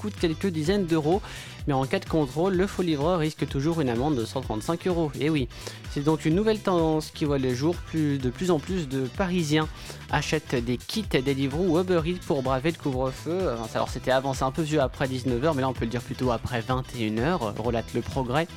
coûtent 0.00 0.18
quelques 0.20 0.48
dizaines 0.48 0.86
d'euros. 0.86 1.22
Mais 1.68 1.72
en 1.72 1.84
cas 1.84 2.00
de 2.00 2.04
contrôle, 2.04 2.54
le 2.54 2.66
faux 2.66 2.82
livreur 2.82 3.20
risque 3.20 3.46
toujours 3.46 3.80
une 3.80 3.90
amende 3.90 4.16
de 4.16 4.24
135 4.24 4.88
euros. 4.88 5.12
Et 5.20 5.30
oui, 5.30 5.46
c'est 5.92 6.02
donc 6.02 6.24
une 6.24 6.34
nouvelle 6.34 6.58
tendance 6.58 7.12
qui 7.12 7.26
voit 7.26 7.38
le 7.38 7.54
jour. 7.54 7.76
Plus, 7.76 8.18
de 8.18 8.30
plus 8.30 8.50
en 8.50 8.58
plus 8.58 8.88
de 8.88 9.02
Parisiens 9.16 9.68
achètent 10.10 10.56
des 10.56 10.78
kits 10.78 11.04
Deliveroo 11.04 11.76
ou 11.76 11.78
Uber 11.78 12.00
Eats 12.06 12.26
pour 12.26 12.42
braver 12.42 12.72
le 12.72 12.78
couvre-feu. 12.78 13.50
Alors 13.72 13.88
c'était 13.88 14.10
avant, 14.10 14.34
c'est 14.34 14.44
un 14.44 14.50
peu 14.50 14.62
vieux 14.62 14.80
après 14.80 15.06
19h, 15.06 15.52
mais 15.54 15.62
là 15.62 15.68
on 15.68 15.74
peut 15.74 15.84
le 15.84 15.90
dire 15.90 16.02
plutôt 16.02 16.32
après 16.32 16.60
21h, 16.60 17.56
relate 17.60 17.94
le 17.94 18.00
progrès. 18.00 18.48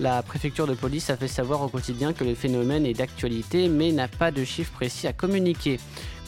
La 0.00 0.22
préfecture 0.22 0.66
de 0.66 0.74
police 0.74 1.10
a 1.10 1.16
fait 1.16 1.28
savoir 1.28 1.62
au 1.62 1.68
quotidien 1.68 2.12
que 2.12 2.24
le 2.24 2.34
phénomène 2.34 2.86
est 2.86 2.94
d'actualité 2.94 3.68
mais 3.68 3.92
n'a 3.92 4.08
pas 4.08 4.30
de 4.30 4.44
chiffres 4.44 4.72
précis 4.72 5.06
à 5.06 5.12
communiquer. 5.12 5.78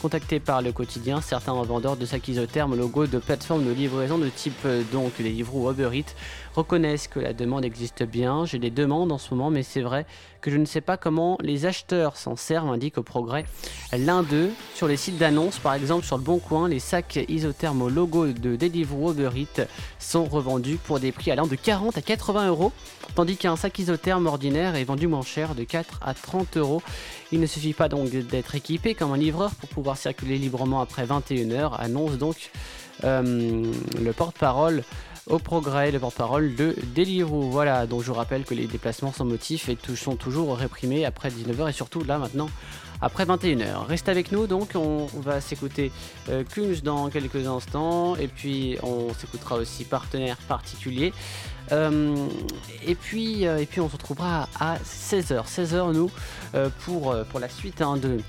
Contactés 0.01 0.39
par 0.39 0.61
le 0.61 0.71
quotidien, 0.71 1.19
certains 1.19 1.53
vendeurs 1.53 1.97
de 1.97 2.05
sacs 2.05 2.27
isothermes 2.27 2.73
au 2.73 2.75
logo 2.75 3.07
de 3.07 3.17
plateformes 3.17 3.65
de 3.65 3.71
livraison 3.71 4.19
de 4.19 4.29
type 4.29 4.53
euh, 4.65 4.83
donc 4.91 5.13
Deliveroo 5.17 5.67
ou 5.67 5.71
Uber 5.71 5.89
Eats 5.93 6.13
reconnaissent 6.55 7.07
que 7.07 7.19
la 7.19 7.33
demande 7.33 7.65
existe 7.65 8.03
bien. 8.03 8.45
J'ai 8.45 8.59
des 8.59 8.71
demandes 8.71 9.11
en 9.11 9.17
ce 9.17 9.33
moment, 9.33 9.49
mais 9.49 9.63
c'est 9.63 9.81
vrai 9.81 10.05
que 10.41 10.51
je 10.51 10.57
ne 10.57 10.65
sais 10.65 10.81
pas 10.81 10.95
comment 10.95 11.37
les 11.41 11.65
acheteurs 11.65 12.17
s'en 12.17 12.35
servent, 12.35 12.69
indique 12.69 12.97
au 12.97 13.03
progrès 13.03 13.45
l'un 13.91 14.23
d'eux. 14.23 14.51
Sur 14.73 14.87
les 14.87 14.97
sites 14.97 15.17
d'annonces, 15.17 15.57
par 15.57 15.73
exemple 15.73 16.05
sur 16.05 16.17
le 16.17 16.23
Bon 16.23 16.39
Coin, 16.39 16.69
les 16.69 16.79
sacs 16.79 17.19
isothermes 17.27 17.81
au 17.81 17.89
logo 17.89 18.27
de 18.27 18.55
Deliveroo 18.55 19.11
Uber 19.11 19.29
Eats 19.35 19.65
sont 19.99 20.25
revendus 20.25 20.77
pour 20.77 20.99
des 20.99 21.11
prix 21.11 21.31
allant 21.31 21.47
de 21.47 21.55
40 21.55 21.97
à 21.97 22.01
80 22.01 22.47
euros, 22.49 22.71
tandis 23.15 23.37
qu'un 23.37 23.55
sac 23.55 23.77
isotherme 23.79 24.27
ordinaire 24.27 24.75
est 24.75 24.83
vendu 24.83 25.07
moins 25.07 25.23
cher 25.23 25.55
de 25.55 25.63
4 25.63 25.99
à 26.03 26.13
30 26.13 26.57
euros. 26.57 26.81
Il 27.31 27.39
ne 27.39 27.47
suffit 27.47 27.73
pas 27.73 27.89
donc 27.89 28.09
d'être 28.09 28.55
équipé 28.55 28.93
comme 28.93 29.11
un 29.13 29.17
livreur 29.17 29.51
pour 29.55 29.69
pouvoir 29.69 29.97
circuler 29.97 30.37
librement 30.37 30.79
après 30.79 31.05
21h, 31.05 31.75
annonce 31.79 32.17
donc 32.17 32.51
euh, 33.03 33.63
le 33.99 34.13
porte-parole 34.13 34.83
au 35.27 35.39
progrès, 35.39 35.91
le 35.91 35.99
porte-parole 35.99 36.55
de 36.55 36.75
Deliveroo. 36.95 37.49
Voilà, 37.49 37.87
donc 37.87 38.01
je 38.01 38.07
vous 38.07 38.13
rappelle 38.13 38.43
que 38.43 38.53
les 38.53 38.67
déplacements 38.67 39.11
sans 39.11 39.25
motif 39.25 39.69
et 39.69 39.77
sont 39.95 40.15
toujours 40.15 40.55
réprimés 40.57 41.05
après 41.05 41.29
19h 41.29 41.69
et 41.69 41.73
surtout 41.73 42.03
là 42.03 42.17
maintenant 42.17 42.49
après 43.01 43.25
21h. 43.25 43.85
Reste 43.87 44.09
avec 44.09 44.31
nous 44.31 44.47
donc, 44.47 44.71
on, 44.75 45.07
va 45.15 45.41
s'écouter 45.41 45.91
euh, 46.29 46.43
dans 46.83 47.09
quelques 47.09 47.47
instants 47.47 48.15
et 48.15 48.27
puis 48.27 48.77
on 48.83 49.13
s'écoutera 49.13 49.55
aussi 49.55 49.83
partenaire 49.83 50.37
particulier. 50.47 51.13
Euh, 51.71 52.27
et, 52.85 52.95
puis, 52.95 53.47
euh, 53.47 53.57
et 53.57 53.65
puis 53.65 53.81
on 53.81 53.87
se 53.87 53.93
retrouvera 53.93 54.47
à 54.59 54.77
16h. 54.77 55.45
16h 55.45 55.93
nous 55.93 56.11
euh, 56.53 56.69
pour, 56.85 57.15
pour 57.29 57.39
la 57.39 57.49
suite 57.49 57.81
hein, 57.81 57.97
de 57.97 58.19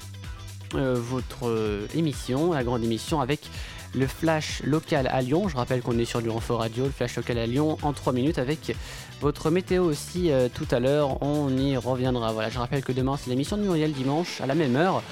votre 0.72 1.86
émission, 1.94 2.52
la 2.52 2.64
grande 2.64 2.82
émission 2.82 3.20
avec 3.20 3.48
le 3.96 4.06
flash 4.06 4.62
local 4.62 5.08
à 5.10 5.22
Lyon. 5.22 5.48
Je 5.48 5.56
rappelle 5.56 5.82
qu'on 5.82 5.98
est 5.98 6.04
sur 6.04 6.20
Lyon 6.20 6.36
Info 6.38 6.56
Radio, 6.56 6.84
le 6.84 6.90
flash 6.90 7.16
local 7.16 7.38
à 7.38 7.46
Lyon 7.46 7.78
en 7.82 7.92
3 7.92 8.12
minutes 8.12 8.38
avec 8.38 8.76
votre 9.20 9.50
météo 9.50 9.84
aussi 9.84 10.30
euh, 10.30 10.48
tout 10.52 10.68
à 10.70 10.78
l'heure. 10.78 11.22
On 11.22 11.56
y 11.56 11.76
reviendra. 11.76 12.32
Voilà, 12.32 12.50
je 12.50 12.58
rappelle 12.58 12.84
que 12.84 12.92
demain 12.92 13.16
c'est 13.16 13.30
l'émission 13.30 13.56
de 13.56 13.62
Muriel 13.62 13.92
dimanche 13.92 14.40
à 14.40 14.46
la 14.46 14.54
même 14.54 14.76
heure. 14.76 15.02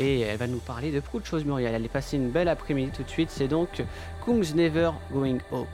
Et 0.00 0.20
elle 0.20 0.38
va 0.38 0.48
nous 0.48 0.58
parler 0.58 0.90
de 0.90 0.98
beaucoup 0.98 1.20
de 1.20 1.26
choses, 1.26 1.44
Muriel. 1.44 1.74
Elle 1.74 1.84
est 1.84 1.88
passée 1.88 2.16
une 2.16 2.30
belle 2.30 2.48
après-midi 2.48 2.90
tout 2.94 3.04
de 3.04 3.10
suite. 3.10 3.30
C'est 3.30 3.48
donc 3.48 3.82
Kungs 4.24 4.54
Never 4.54 4.90
Going 5.12 5.38
Home. 5.52 5.66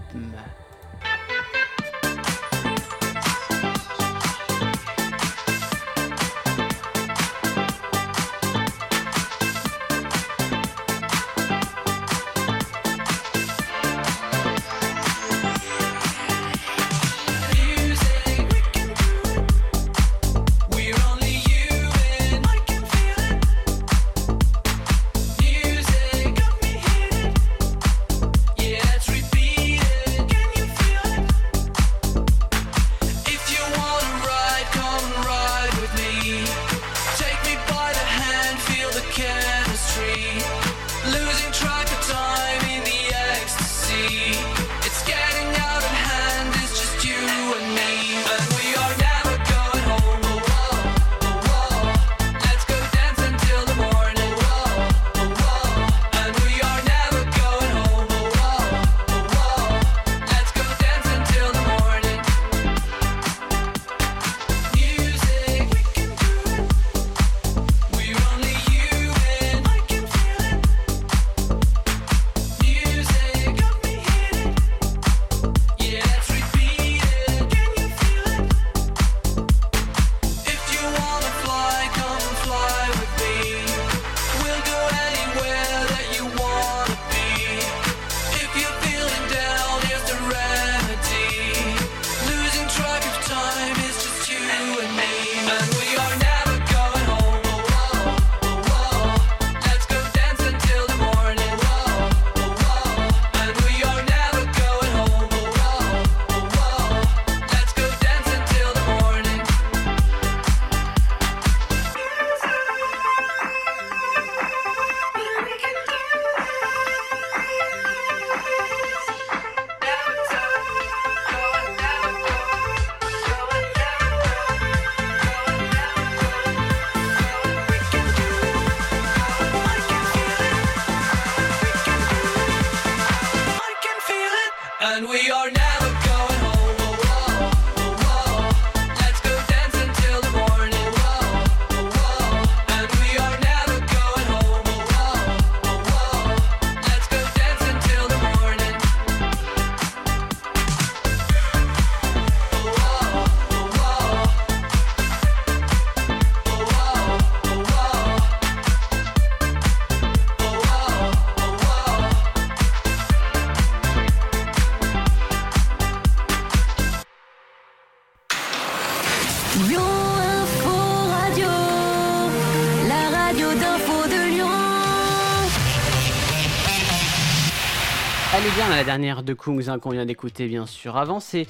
dernière 178.91 179.23
de 179.23 179.35
Kungs 179.35 179.69
hein, 179.69 179.79
qu'on 179.79 179.91
vient 179.91 180.05
d'écouter 180.05 180.49
bien 180.49 180.67
sûr 180.67 180.97
avant, 180.97 181.21
c'est 181.21 181.47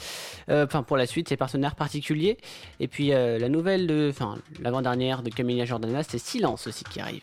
euh, 0.51 0.66
pour 0.66 0.99
la 0.99 1.07
suite 1.07 1.30
ses 1.30 1.38
partenaires 1.38 1.74
particuliers. 1.74 2.36
et 2.80 2.86
puis 2.86 3.14
euh, 3.14 3.38
la 3.38 3.49
nouvelle 3.49 3.86
de 3.86 4.11
enfin 4.11 4.36
l'avant-dernière 4.61 5.22
de 5.22 5.30
Camilla 5.30 5.64
Jordana 5.64 6.03
c'est 6.03 6.18
Silence 6.18 6.66
aussi 6.66 6.84
qui 6.84 7.01
arrive. 7.01 7.22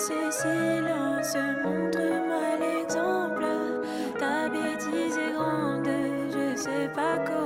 ce 0.00 0.30
silence, 0.30 1.36
montre-moi 1.62 2.56
l'exemple. 2.58 3.44
Ta 4.18 4.48
bêtise 4.48 5.18
est 5.18 5.32
grande, 5.34 5.88
je 6.32 6.56
sais 6.56 6.88
pas 6.94 7.18
comment. 7.26 7.39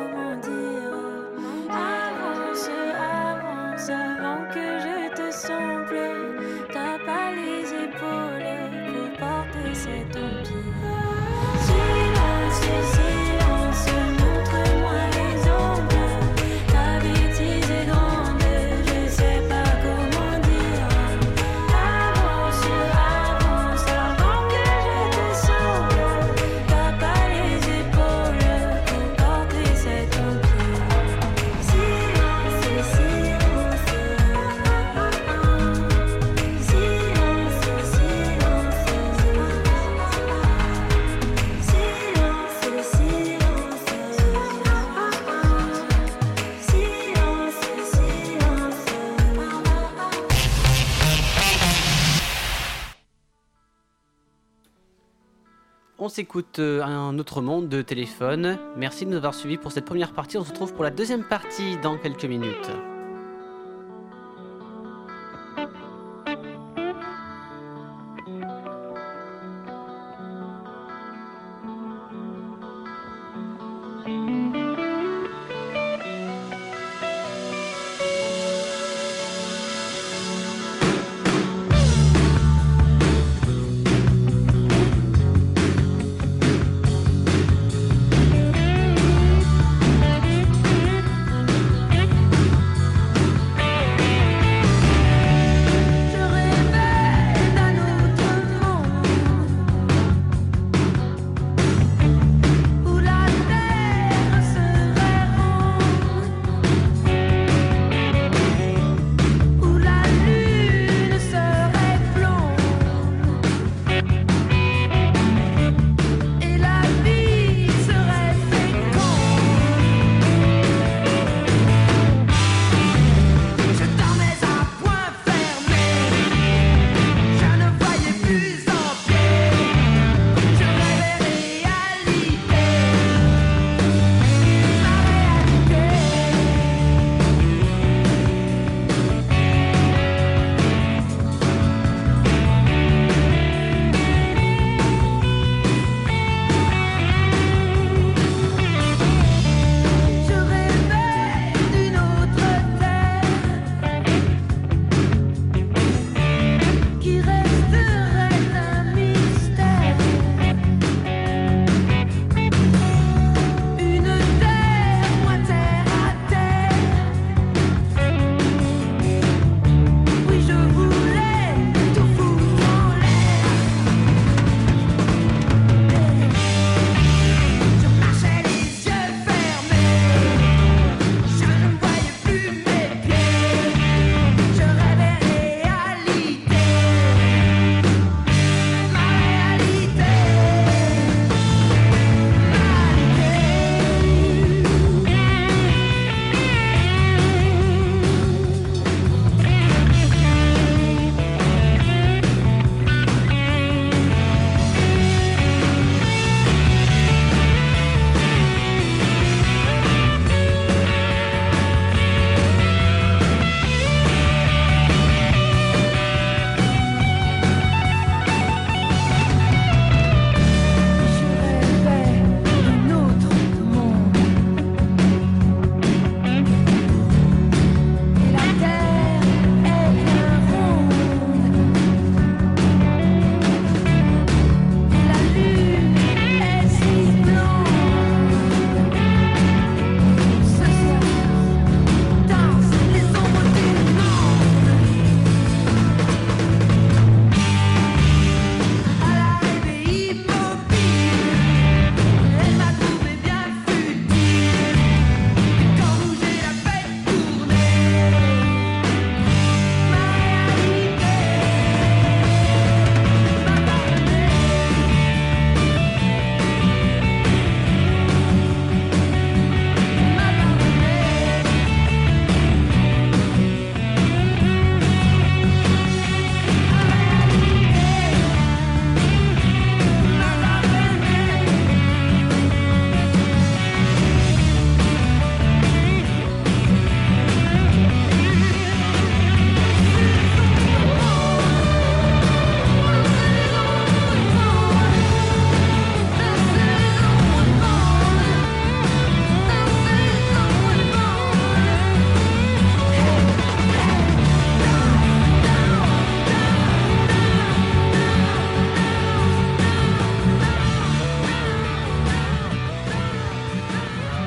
s'écoute 56.15 56.61
euh, 56.61 56.81
un 56.81 57.19
autre 57.19 57.41
monde 57.41 57.69
de 57.69 57.83
téléphone. 57.83 58.57
Merci 58.77 59.05
de 59.05 59.11
nous 59.11 59.17
avoir 59.17 59.35
suivis 59.35 59.57
pour 59.57 59.73
cette 59.73 59.85
première 59.85 60.13
partie. 60.13 60.39
On 60.39 60.45
se 60.45 60.51
retrouve 60.51 60.73
pour 60.73 60.85
la 60.85 60.91
deuxième 60.91 61.25
partie 61.25 61.77
dans 61.83 61.99
quelques 61.99 62.25
minutes. 62.25 62.71